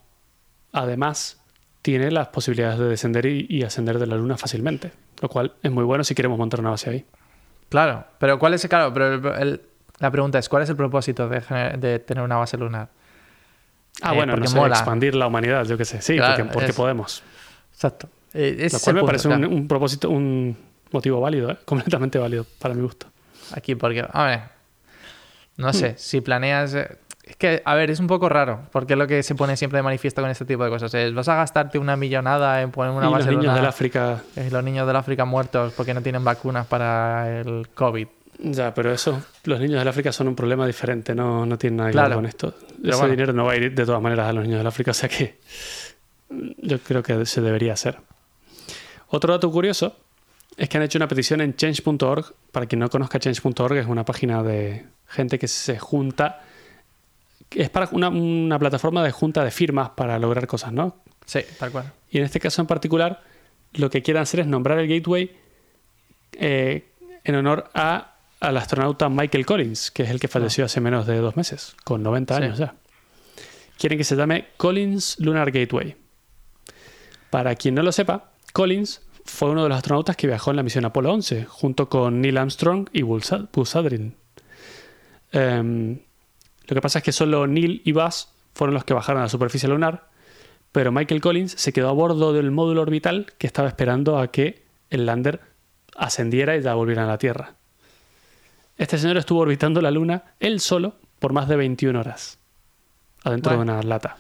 además 0.71 1.39
tiene 1.81 2.11
las 2.11 2.27
posibilidades 2.29 2.79
de 2.79 2.85
descender 2.85 3.25
y, 3.25 3.45
y 3.49 3.63
ascender 3.63 3.99
de 3.99 4.07
la 4.07 4.15
Luna 4.17 4.37
fácilmente, 4.37 4.91
lo 5.21 5.29
cual 5.29 5.53
es 5.63 5.71
muy 5.71 5.83
bueno 5.83 6.03
si 6.03 6.13
queremos 6.15 6.37
montar 6.37 6.59
una 6.59 6.71
base 6.71 6.89
ahí. 6.89 7.05
Claro, 7.69 8.05
pero 8.19 8.37
¿cuál 8.39 8.53
es. 8.53 8.67
Claro, 8.67 8.93
pero 8.93 9.13
el- 9.13 9.41
el- 9.41 9.61
la 9.99 10.11
pregunta 10.11 10.37
es, 10.39 10.47
¿cuál 10.49 10.63
es 10.63 10.69
el 10.69 10.75
propósito 10.75 11.27
de, 11.29 11.99
tener 11.99 12.23
una 12.23 12.35
base 12.37 12.57
lunar? 12.57 12.89
Ah, 14.01 14.11
Eh, 14.13 14.15
bueno, 14.15 14.35
no 14.35 14.45
sé, 14.47 14.55
mola. 14.55 14.75
expandir 14.75 15.15
la 15.15 15.27
humanidad, 15.27 15.65
yo 15.65 15.77
qué 15.77 15.85
sé. 15.85 16.01
Sí, 16.01 16.15
Claro, 16.17 16.49
porque, 16.53 16.71
podemos. 16.73 17.23
Exacto. 17.73 18.09
Eh, 18.33 18.67
Lo 18.71 18.79
cual 18.79 18.93
me 18.95 18.99
punto, 19.01 19.05
parece 19.07 19.27
un, 19.29 19.37
claro. 19.39 19.53
un 19.55 19.67
propósito, 19.67 20.09
un 20.09 20.55
motivo 20.91 21.19
válido, 21.21 21.49
¿eh? 21.51 21.57
completamente 21.65 22.19
válido 22.19 22.45
para 22.59 22.73
mi 22.75 22.81
gusto. 22.81 23.07
Aquí, 23.53 23.75
porque, 23.75 24.05
a 24.11 24.23
ver, 24.25 24.41
no 25.55 25.71
sé, 25.73 25.95
si 25.97 26.21
planeas... 26.21 26.75
eh, 27.27 27.31
Es 27.31 27.35
que, 27.37 27.61
a 27.65 27.75
ver, 27.75 27.91
es 27.91 27.99
un 27.99 28.07
poco 28.07 28.29
raro, 28.29 28.61
porque 28.71 28.93
es 28.93 28.99
lo 28.99 29.07
que 29.07 29.21
se 29.23 29.35
pone 29.35 29.55
siempre 29.57 29.77
de 29.77 29.83
manifiesto 29.83 30.21
con 30.21 30.29
este 30.31 30.45
tipo 30.45 30.63
de 30.63 30.69
cosas. 30.69 30.93
Es, 30.93 31.13
vas 31.13 31.27
a 31.27 31.35
gastarte 31.35 31.77
una 31.79 31.95
millonada 31.95 32.61
en 32.61 32.71
poner 32.71 32.91
una 32.93 33.01
y 33.07 33.09
los 33.09 33.13
base 33.19 33.29
niños 33.29 33.43
lunar, 33.45 33.55
del 33.57 33.65
África, 33.65 34.23
y 34.35 34.49
los 34.49 34.63
niños 34.63 34.87
del 34.87 34.95
África 34.95 35.25
muertos 35.25 35.73
porque 35.75 35.93
no 35.93 36.01
tienen 36.01 36.23
vacunas 36.23 36.65
para 36.67 37.39
el 37.41 37.67
COVID. 37.73 38.07
ya, 38.39 38.73
pero 38.73 38.91
eso, 38.91 39.21
los 39.45 39.59
niños 39.59 39.79
del 39.79 39.87
África 39.87 40.11
son 40.11 40.27
un 40.27 40.35
problema 40.35 40.65
diferente, 40.67 41.13
no, 41.15 41.45
no 41.45 41.57
tienen 41.57 41.77
nada 41.77 41.89
que 41.89 41.93
Claro. 41.93 42.09
ver 42.09 42.15
con 42.17 42.25
esto. 42.25 42.53
Pero 42.81 42.89
Ese 42.89 42.97
bueno. 42.99 43.11
dinero 43.11 43.33
no 43.33 43.45
va 43.45 43.53
a 43.53 43.55
ir 43.55 43.73
de 43.73 43.85
todas 43.85 44.01
maneras 44.01 44.27
a 44.29 44.33
los 44.33 44.43
niños 44.43 44.59
del 44.59 44.67
África, 44.67 44.91
o 44.91 44.93
sea 44.93 45.09
que 45.09 45.39
yo 46.29 46.79
creo 46.79 47.01
que 47.03 47.25
se 47.25 47.41
debería 47.41 47.73
hacer. 47.73 47.97
Otro 49.09 49.33
dato 49.33 49.49
curioso 49.51 49.95
es 50.57 50.67
que 50.69 50.77
han 50.77 50.83
hecho 50.83 50.97
una 50.99 51.07
petición 51.07 51.41
en 51.41 51.55
change.org. 51.55 52.33
Para 52.51 52.65
quien 52.65 52.79
no 52.79 52.89
conozca 52.89 53.19
change.org, 53.19 53.77
es 53.77 53.85
una 53.87 54.03
página 54.03 54.43
de 54.43 54.85
gente 55.07 55.39
que 55.39 55.47
se 55.47 55.79
junta. 55.79 56.41
Es 57.51 57.69
para 57.69 57.89
una, 57.91 58.09
una 58.09 58.59
plataforma 58.59 59.03
de 59.03 59.11
junta 59.11 59.43
de 59.43 59.51
firmas 59.51 59.91
para 59.91 60.19
lograr 60.19 60.47
cosas, 60.47 60.73
¿no? 60.73 60.97
Sí, 61.25 61.39
tal 61.59 61.71
cual. 61.71 61.91
Y 62.09 62.17
en 62.19 62.23
este 62.25 62.39
caso 62.39 62.61
en 62.61 62.67
particular, 62.67 63.21
lo 63.73 63.89
que 63.89 64.01
quieren 64.01 64.21
hacer 64.23 64.41
es 64.41 64.47
nombrar 64.47 64.79
el 64.79 64.87
gateway 64.87 65.31
eh, 66.33 66.89
en 67.23 67.35
honor 67.35 67.69
a, 67.73 68.15
al 68.39 68.57
astronauta 68.57 69.09
Michael 69.09 69.45
Collins, 69.45 69.91
que 69.91 70.03
es 70.03 70.09
el 70.09 70.19
que 70.19 70.27
falleció 70.27 70.65
hace 70.65 70.79
menos 70.81 71.05
de 71.07 71.17
dos 71.17 71.35
meses, 71.35 71.75
con 71.83 72.03
90 72.03 72.35
Sí. 72.37 72.43
años 72.43 72.57
ya. 72.57 72.75
Quieren 73.77 73.97
que 73.97 74.03
se 74.03 74.15
llame 74.15 74.47
Collins 74.57 75.17
Lunar 75.19 75.51
Gateway. 75.51 75.95
Para 77.29 77.55
quien 77.55 77.75
no 77.75 77.83
lo 77.83 77.91
sepa, 77.91 78.31
Collins 78.53 79.01
fue 79.25 79.49
uno 79.49 79.63
de 79.63 79.69
los 79.69 79.77
astronautas 79.77 80.15
que 80.15 80.27
viajó 80.27 80.51
en 80.51 80.57
la 80.57 80.63
misión 80.63 80.85
Apolo 80.85 81.13
11, 81.13 81.45
junto 81.45 81.89
con 81.89 82.21
Neil 82.21 82.37
Armstrong 82.37 82.87
y 82.93 83.01
Buzz 83.03 83.75
Aldrin. 83.75 84.15
Em, 85.31 85.99
lo 86.67 86.75
que 86.75 86.81
pasa 86.81 86.99
es 86.99 87.03
que 87.05 87.11
solo 87.11 87.47
Neil 87.47 87.81
y 87.85 87.91
Buzz 87.91 88.27
fueron 88.53 88.73
los 88.73 88.83
que 88.83 88.93
bajaron 88.93 89.21
a 89.21 89.25
la 89.25 89.29
superficie 89.29 89.69
lunar, 89.69 90.09
pero 90.71 90.91
Michael 90.91 91.21
Collins 91.21 91.53
se 91.53 91.71
quedó 91.73 91.89
a 91.89 91.93
bordo 91.93 92.33
del 92.33 92.51
módulo 92.51 92.81
orbital 92.81 93.33
que 93.37 93.47
estaba 93.47 93.67
esperando 93.67 94.19
a 94.19 94.31
que 94.31 94.63
el 94.89 95.05
lander 95.05 95.41
ascendiera 95.95 96.55
y 96.57 96.61
ya 96.61 96.73
volviera 96.73 97.03
a 97.03 97.07
la 97.07 97.17
Tierra. 97.17 97.55
Este 98.77 98.97
señor 98.97 99.17
estuvo 99.17 99.39
orbitando 99.39 99.81
la 99.81 99.89
Luna 99.91 100.23
él 100.39 100.59
solo 100.59 100.95
por 101.19 101.33
más 101.33 101.47
de 101.47 101.55
21 101.55 101.99
horas, 101.99 102.37
adentro 103.23 103.55
Bueno. 103.55 103.73
de 103.73 103.79
una 103.79 103.87
lata. 103.87 104.17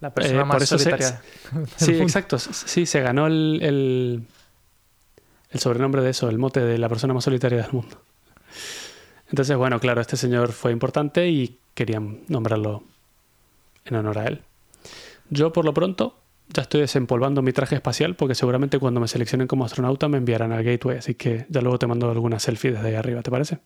La 0.00 0.14
persona 0.14 0.40
Eh, 0.40 0.44
más 0.44 0.54
por 0.56 0.62
eso 0.62 0.78
se- 0.78 0.84
solitaria. 0.84 1.22
del 1.52 1.68
Sí, 1.76 1.92
exacto. 2.00 2.38
Sí, 2.38 2.86
se 2.86 3.00
ganó 3.02 3.26
el, 3.26 3.58
el, 3.62 4.22
el 5.50 5.60
sobrenombre 5.60 6.00
de 6.02 6.10
eso, 6.10 6.30
el 6.30 6.38
mote 6.38 6.60
de 6.60 6.78
la 6.78 6.88
persona 6.88 7.12
más 7.12 7.24
solitaria 7.24 7.60
del 7.62 7.72
mundo. 7.72 8.00
Entonces, 9.30 9.56
bueno, 9.56 9.78
claro, 9.80 10.00
este 10.00 10.16
señor 10.16 10.52
fue 10.52 10.72
importante 10.72 11.28
y 11.28 11.58
querían 11.74 12.20
nombrarlo 12.28 12.82
en 13.84 13.96
honor 13.96 14.18
a 14.18 14.26
él. 14.26 14.42
Yo, 15.30 15.52
por 15.52 15.64
lo 15.64 15.72
pronto, 15.72 16.16
ya 16.48 16.62
estoy 16.62 16.80
desempolvando 16.80 17.42
mi 17.42 17.52
traje 17.52 17.76
espacial 17.76 18.16
porque 18.16 18.34
seguramente 18.34 18.78
cuando 18.78 19.00
me 19.00 19.06
seleccionen 19.06 19.46
como 19.46 19.64
astronauta 19.64 20.08
me 20.08 20.18
enviarán 20.18 20.52
al 20.52 20.64
Gateway, 20.64 20.98
así 20.98 21.14
que 21.14 21.46
ya 21.48 21.60
luego 21.60 21.78
te 21.78 21.86
mando 21.86 22.10
alguna 22.10 22.40
selfie 22.40 22.72
desde 22.72 22.88
ahí 22.88 22.94
arriba, 22.94 23.22
¿te 23.22 23.30
parece? 23.30 23.60